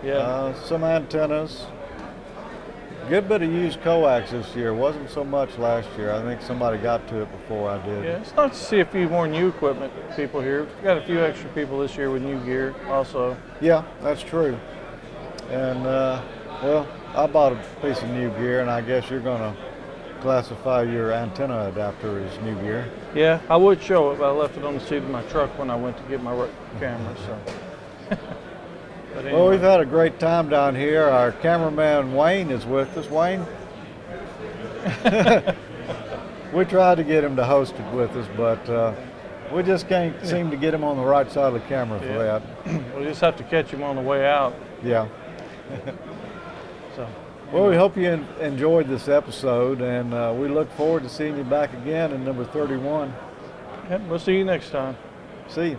Yeah. 0.04 0.14
uh, 0.14 0.54
some 0.54 0.84
antennas, 0.84 1.66
Good 3.08 3.28
bit 3.28 3.42
of 3.42 3.52
used 3.52 3.82
coax 3.82 4.30
this 4.30 4.54
year. 4.54 4.72
Wasn't 4.72 5.10
so 5.10 5.24
much 5.24 5.58
last 5.58 5.88
year. 5.98 6.12
I 6.12 6.22
think 6.22 6.40
somebody 6.40 6.78
got 6.78 7.06
to 7.08 7.22
it 7.22 7.32
before 7.32 7.68
I 7.68 7.84
did. 7.84 8.04
Yeah, 8.04 8.10
it's 8.18 8.34
nice 8.34 8.52
to 8.52 8.64
see 8.64 8.80
a 8.80 8.84
few 8.84 9.08
more 9.08 9.26
new 9.26 9.48
equipment 9.48 9.92
people 10.14 10.40
here. 10.40 10.64
We've 10.64 10.84
got 10.84 10.98
a 10.98 11.02
few 11.02 11.20
extra 11.20 11.50
people 11.50 11.80
this 11.80 11.96
year 11.96 12.10
with 12.10 12.22
new 12.22 12.42
gear 12.44 12.74
also. 12.86 13.36
Yeah, 13.60 13.84
that's 14.02 14.22
true. 14.22 14.58
And 15.50 15.84
uh, 15.84 16.22
well, 16.62 16.88
I 17.14 17.26
bought 17.26 17.52
a 17.52 17.56
piece 17.82 18.00
of 18.02 18.08
new 18.10 18.30
gear, 18.38 18.60
and 18.60 18.70
I 18.70 18.80
guess 18.80 19.10
you're 19.10 19.20
gonna 19.20 19.54
classify 20.20 20.82
your 20.82 21.12
antenna 21.12 21.68
adapter 21.68 22.20
as 22.20 22.38
new 22.40 22.54
gear. 22.62 22.88
Yeah, 23.14 23.40
I 23.50 23.56
would 23.56 23.82
show 23.82 24.12
it, 24.12 24.18
but 24.18 24.30
I 24.30 24.32
left 24.32 24.56
it 24.56 24.64
on 24.64 24.74
the 24.74 24.80
seat 24.80 24.98
of 24.98 25.10
my 25.10 25.22
truck 25.24 25.58
when 25.58 25.70
I 25.70 25.76
went 25.76 25.96
to 25.96 26.02
get 26.04 26.22
my 26.22 26.48
camera. 26.78 27.16
So. 28.08 28.18
but 29.14 29.24
Well, 29.24 29.48
we've 29.48 29.60
had 29.60 29.80
a 29.80 29.84
great 29.86 30.18
time 30.18 30.48
down 30.48 30.74
here. 30.74 31.04
Our 31.04 31.32
cameraman 31.32 32.14
Wayne 32.14 32.50
is 32.50 32.64
with 32.66 32.96
us. 32.96 33.08
Wayne. 33.10 33.44
we 36.52 36.64
tried 36.64 36.96
to 36.96 37.04
get 37.04 37.22
him 37.24 37.36
to 37.36 37.44
host 37.44 37.74
it 37.74 37.94
with 37.94 38.10
us, 38.16 38.28
but 38.36 38.68
uh, 38.68 38.94
we 39.52 39.62
just 39.62 39.88
can't 39.88 40.14
seem 40.26 40.50
to 40.50 40.56
get 40.56 40.74
him 40.74 40.84
on 40.84 40.96
the 40.96 41.04
right 41.04 41.30
side 41.30 41.52
of 41.52 41.54
the 41.54 41.60
camera 41.68 41.98
for 42.00 42.06
Yeah. 42.06 42.40
that. 42.40 42.42
we'll 42.94 43.04
just 43.04 43.20
have 43.20 43.36
to 43.36 43.44
catch 43.44 43.70
him 43.70 43.82
on 43.82 43.96
the 43.96 44.02
way 44.02 44.26
out. 44.26 44.54
Yeah. 44.82 45.08
So. 46.94 47.08
Well, 47.50 47.68
we 47.70 47.74
hope 47.76 47.96
you 47.96 48.06
enjoyed 48.38 48.86
this 48.86 49.08
episode, 49.08 49.80
and 49.80 50.12
uh, 50.12 50.34
we 50.36 50.46
look 50.48 50.70
forward 50.72 51.04
to 51.04 51.08
seeing 51.08 51.38
you 51.38 51.44
back 51.44 51.72
again 51.72 52.12
in 52.12 52.22
number 52.22 52.44
31. 52.44 53.14
Yeah, 53.88 53.96
we'll 54.08 54.18
see 54.18 54.36
you 54.36 54.44
next 54.44 54.68
time. 54.68 54.94
See 55.48 55.70
you. 55.70 55.78